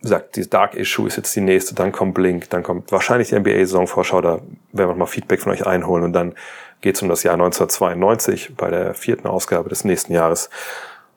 [0.02, 3.36] sagt, die Dark Issue ist jetzt die nächste, dann kommt Blink, dann kommt wahrscheinlich die
[3.36, 4.40] NBA-Saisonvorschau, da
[4.72, 6.36] werden wir mal Feedback von euch einholen und dann
[6.82, 10.50] geht es um das Jahr 1992 bei der vierten Ausgabe des nächsten Jahres.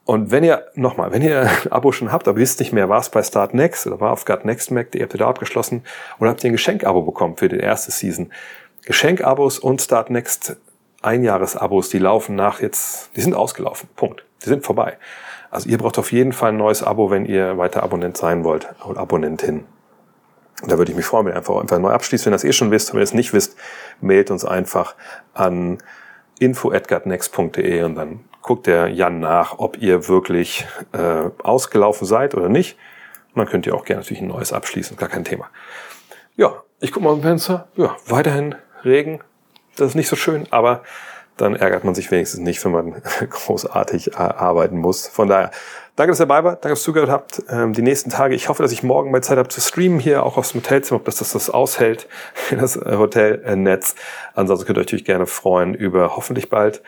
[0.04, 3.00] Und wenn ihr, nochmal, wenn ihr ein Abo schon habt, aber wisst nicht mehr, war
[3.00, 5.84] es bei Start Next oder war auf Got Next Mac, die habt ihr da abgeschlossen
[6.18, 8.32] oder habt ihr ein Geschenkabo bekommen für die erste Season.
[8.84, 10.56] Geschenkabos und Start Next
[11.02, 13.88] Einjahresabos, die laufen nach jetzt, die sind ausgelaufen.
[13.96, 14.24] Punkt.
[14.44, 14.98] Die sind vorbei.
[15.50, 18.68] Also ihr braucht auf jeden Fall ein neues Abo, wenn ihr weiter Abonnent sein wollt
[18.84, 19.64] oder Abonnentin.
[20.66, 22.24] Da würde ich mich freuen, wenn ihr einfach, einfach neu abschließt.
[22.24, 23.56] Wenn ihr das eh schon wisst, wenn ihr es nicht wisst,
[24.00, 24.94] mailt uns einfach
[25.34, 25.78] an
[26.38, 32.76] info.gutnext.de und dann guckt der Jan nach, ob ihr wirklich äh, ausgelaufen seid oder nicht.
[33.34, 35.48] Und dann könnt ihr auch gerne natürlich ein neues abschließen, gar kein Thema.
[36.36, 37.68] Ja, ich gucke mal im Fenster.
[37.76, 39.20] Ja, weiterhin Regen.
[39.76, 40.82] Das ist nicht so schön, aber
[41.36, 45.06] dann ärgert man sich wenigstens nicht, wenn man großartig arbeiten muss.
[45.06, 45.50] Von daher,
[45.96, 47.42] danke, dass ihr dabei wart, danke, dass ihr zugehört habt.
[47.48, 50.24] Ähm, die nächsten Tage, ich hoffe, dass ich morgen mal Zeit habe zu streamen hier,
[50.24, 52.06] auch dem Hotelzimmer, ob das das, das aushält,
[52.50, 53.94] das äh, Hotelnetz.
[54.34, 56.82] Ansonsten könnt ihr euch natürlich gerne freuen über hoffentlich bald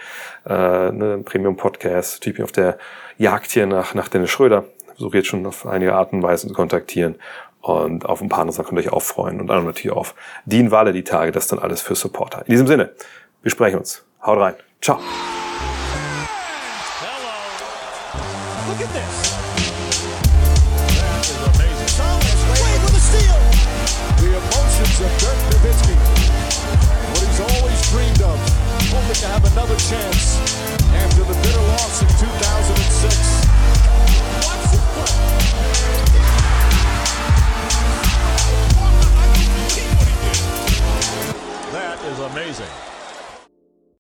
[0.47, 2.79] äh, ne, Premium-Podcast, Typ auf der
[3.17, 4.65] Jagd hier nach, nach Dennis Schröder.
[4.89, 7.17] Versuche jetzt schon auf einige Arten und Weisen zu kontaktieren.
[7.61, 9.41] Und auf ein paar andere Sachen könnt ihr euch auch freuen.
[9.41, 10.15] Und dann natürlich auf
[10.45, 12.41] Dean Walle die Tage, das dann alles für Supporter.
[12.41, 12.91] In diesem Sinne,
[13.43, 14.05] wir sprechen uns.
[14.25, 14.55] Haut rein.
[14.81, 14.99] Ciao.